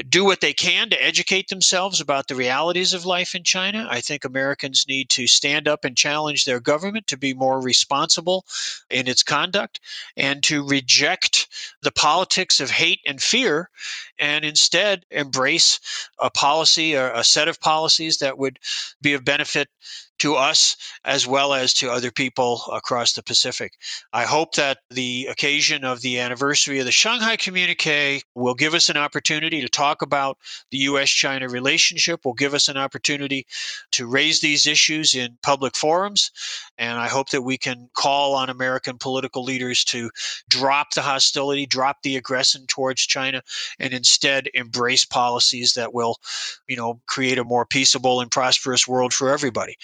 [0.08, 3.86] do what they can to educate themselves about the realities of life in China.
[3.90, 8.44] I think Americans need to stand up and challenge their government to be more responsible
[8.90, 9.80] in its conduct
[10.16, 11.48] and to reject
[11.82, 13.70] the politics of hate and fear
[14.18, 15.80] and instead embrace
[16.18, 18.58] a policy or a set of policies that would
[19.02, 19.68] be of benefit
[20.18, 23.72] to us as well as to other people across the Pacific.
[24.12, 28.88] I hope that the occasion of the anniversary of the Shanghai Communique will give us
[28.88, 30.38] an opportunity to talk about
[30.70, 31.10] the U.S.
[31.10, 33.46] China relationship, will give us an opportunity
[33.92, 36.30] to raise these issues in public forums.
[36.78, 40.10] And I hope that we can call on American political leaders to
[40.48, 43.42] drop the hostility, drop the aggression towards China,
[43.78, 46.16] and instead embrace policies that will,
[46.68, 49.76] you know, create a more peaceable and prosperous world for everybody.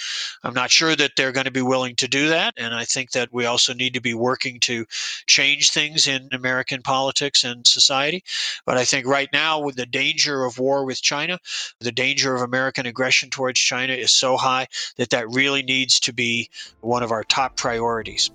[0.42, 2.54] I'm not sure that they're going to be willing to do that.
[2.56, 4.86] And I think that we also need to be working to
[5.26, 8.24] change things in American politics and society.
[8.66, 11.38] But I think right now, with the danger of war with China,
[11.80, 14.66] the danger of American aggression towards China is so high
[14.96, 16.50] that that really needs to be
[16.80, 18.30] one of our top priorities.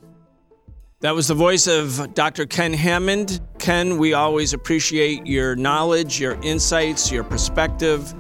[1.02, 2.46] That was the voice of Dr.
[2.46, 3.40] Ken Hammond.
[3.60, 8.14] Ken, we always appreciate your knowledge, your insights, your perspective.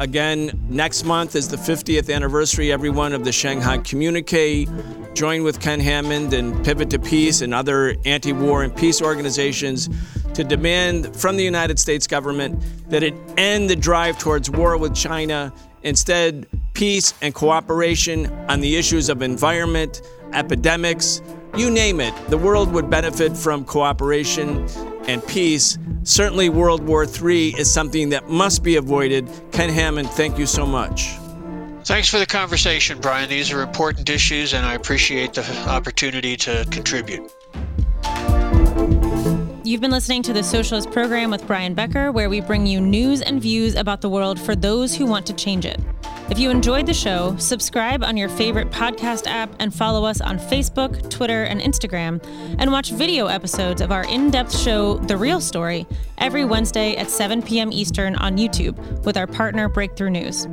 [0.00, 4.68] Again, next month is the 50th anniversary, everyone, of the Shanghai Communique.
[5.12, 9.88] Join with Ken Hammond and Pivot to Peace and other anti war and peace organizations
[10.34, 14.94] to demand from the United States government that it end the drive towards war with
[14.94, 15.52] China.
[15.82, 20.02] Instead, peace and cooperation on the issues of environment,
[20.32, 21.22] epidemics,
[21.56, 24.64] you name it, the world would benefit from cooperation
[25.08, 25.76] and peace.
[26.04, 29.28] Certainly, World War III is something that must be avoided.
[29.50, 31.16] Ken Hammond, thank you so much.
[31.84, 33.28] Thanks for the conversation, Brian.
[33.28, 37.32] These are important issues, and I appreciate the opportunity to contribute.
[39.68, 43.20] You've been listening to the Socialist Program with Brian Becker, where we bring you news
[43.20, 45.78] and views about the world for those who want to change it.
[46.30, 50.38] If you enjoyed the show, subscribe on your favorite podcast app and follow us on
[50.38, 52.24] Facebook, Twitter, and Instagram,
[52.58, 55.86] and watch video episodes of our in depth show, The Real Story,
[56.16, 57.70] every Wednesday at 7 p.m.
[57.70, 60.48] Eastern on YouTube with our partner Breakthrough News.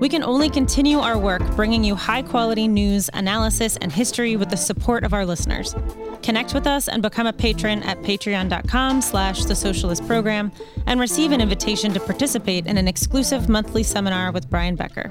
[0.00, 4.50] We can only continue our work bringing you high quality news, analysis, and history with
[4.50, 5.74] the support of our listeners.
[6.22, 8.02] Connect with us and become a patron at
[8.44, 10.52] patreon.com slash the socialist program
[10.86, 15.10] and receive an invitation to participate in an exclusive monthly seminar with Brian Becker.